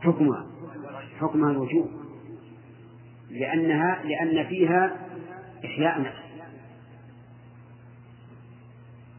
[0.00, 0.46] حكمها
[1.20, 1.90] حكمها الوجوب
[3.30, 4.96] لأنها لأن فيها
[5.64, 6.22] إحياء نفس.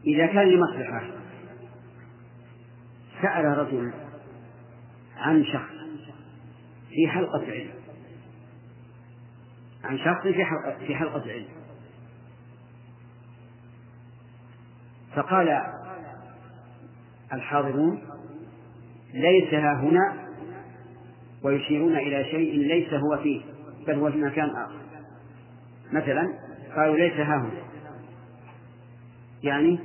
[0.06, 1.02] إذا كان لمصلحة
[3.22, 3.92] سأل رجل
[5.16, 5.74] عن شخص
[6.90, 7.70] في حلقة علم.
[9.84, 11.63] عن شخص في حلقة, في حلقة علم.
[15.14, 15.60] فقال
[17.32, 18.02] الحاضرون
[19.14, 20.14] ليس ها هنا
[21.42, 23.42] ويشيرون إلى شيء ليس هو فيه
[23.86, 24.80] بل هو في مكان آخر.
[25.92, 26.32] مثلا
[26.76, 27.64] قالوا ليس ها هنا.
[29.42, 29.78] يعني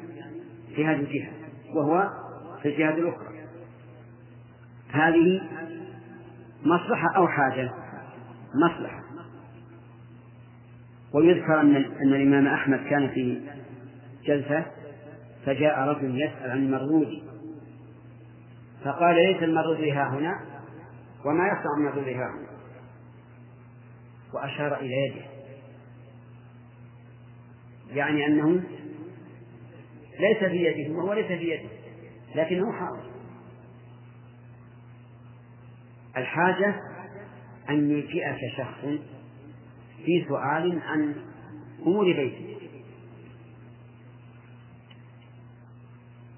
[0.76, 1.32] في هذه الجهة
[1.76, 2.10] وهو
[2.62, 3.30] في الجهة الأخرى.
[4.92, 5.42] هذه
[6.64, 7.72] مصلحة أو حاجة؟
[8.56, 9.04] مصلحة.
[11.14, 13.42] ويذكر أن الإمام أحمد كان في
[14.26, 14.66] جلسة
[15.50, 17.24] فجاء رجل يسأل عن المرود
[18.86, 20.62] فقال ليس المرود ها هنا؟
[21.26, 22.50] وما يصنع المرود ها هنا؟
[24.34, 25.26] وأشار إلى يده.
[27.92, 28.64] يعني أنه
[30.20, 31.70] ليس في يده وهو ليس في يده
[32.36, 33.10] لكنه حاضر.
[36.18, 36.76] الحاجة
[37.70, 38.86] أن يجيئك شخص
[40.06, 41.16] في سؤال عن
[41.82, 42.59] أمور بيته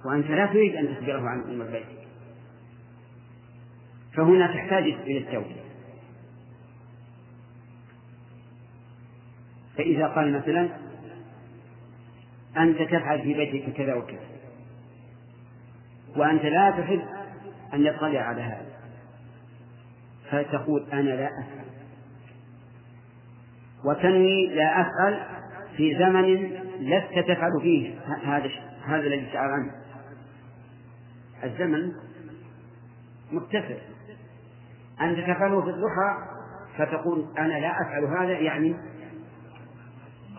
[0.05, 1.85] وأنت لا تريد أن تخبره عن أم البيت
[4.15, 5.55] فهنا تحتاج إلى التوبة.
[9.77, 10.69] فإذا قال مثلا
[12.57, 14.19] أنت تفعل في بيتك كذا وكذا.
[16.15, 17.01] وأنت لا تحب
[17.73, 18.71] أن يطلع على هذا.
[20.31, 21.65] فتقول أنا لا أفعل.
[23.85, 25.19] وتنوي لا أفعل
[25.77, 26.33] في زمن
[26.79, 28.49] لست تفعل فيه هذا
[28.85, 29.80] هذا الذي سأل عنه.
[31.43, 31.91] الزمن
[33.31, 33.77] متفق
[35.01, 36.17] أنت تفعله في الضحى
[36.77, 38.75] فتقول أنا لا أفعل هذا يعني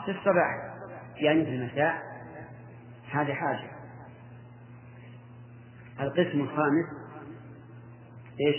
[0.04, 0.72] في الصباح
[1.16, 2.02] يعني في المساء.
[3.10, 3.70] هذه حاجة.
[6.00, 6.84] القسم الخامس
[8.46, 8.56] إيش؟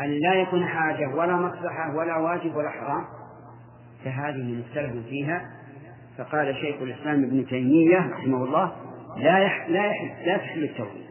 [0.00, 3.04] أن لا يكون حاجة ولا مصلحة ولا واجب ولا حرام.
[4.04, 5.50] فهذه مختلف فيها.
[6.18, 8.76] فقال شيخ الإسلام ابن تيمية رحمه الله
[9.16, 11.03] لا يح لا يح لا تحل التوحيد.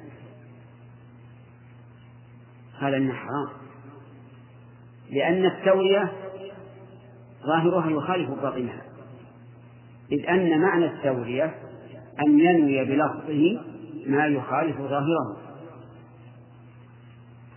[2.83, 3.49] قال إنه حرام.
[5.09, 6.11] لأن التورية
[7.45, 8.81] ظاهرها يخالف باطنها.
[10.11, 11.55] إذ أن معنى التورية
[12.27, 13.59] أن ينوي بلفظه
[14.07, 15.37] ما يخالف ظاهره.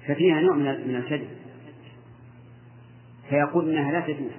[0.06, 1.28] ففيها نوع من الكذب.
[3.28, 4.32] فيقول إنها لا تجوز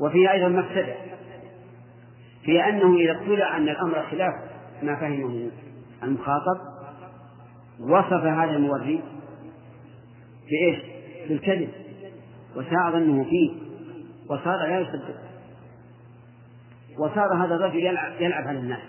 [0.00, 0.94] وفيها أيضا مفسدة
[2.44, 4.34] في أنه إذا اطلع أن الأمر خلاف
[4.82, 5.50] ما فهمه
[6.02, 6.75] المخاطب
[7.80, 9.02] وصف هذا الموري
[10.50, 10.78] بإيش؟
[11.28, 11.68] بالكذب.
[12.56, 13.50] وساء ظنه فيه.
[14.30, 15.16] وصار لا يصدق.
[16.98, 18.82] وصار هذا الرجل يلعب, يلعب على الناس.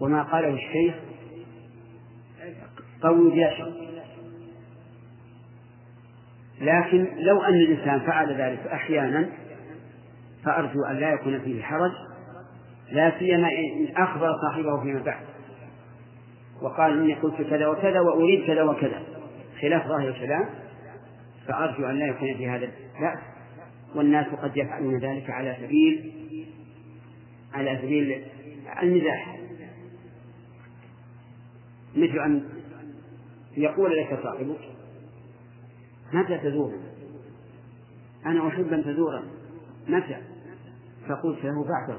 [0.00, 0.94] وما قاله الشيخ
[3.02, 3.72] قول جاشر
[6.60, 9.28] لكن لو أن الإنسان فعل ذلك أحيانا
[10.44, 11.92] فأرجو أن لا يكون فيه حرج
[12.90, 15.31] لا سيما إن أخبر صاحبه فيما بعد.
[16.62, 19.02] وقال إني قلت كذا وكذا وأريد كذا وكذا.
[19.60, 20.48] خلاف ظاهر الكلام.
[21.46, 22.66] فأرجو أن لا يكون في هذا
[23.00, 23.18] لا
[23.94, 26.12] والناس قد يفعلون ذلك على سبيل
[27.54, 28.24] على سبيل
[28.82, 29.38] المزاح.
[31.96, 32.48] مثل أن
[33.56, 34.60] يقول لك صاحبك
[36.12, 36.82] متى تزورني؟
[38.26, 39.30] أنا أحب أن تزورني.
[39.88, 40.16] متى؟
[41.08, 41.98] فقلت له بعد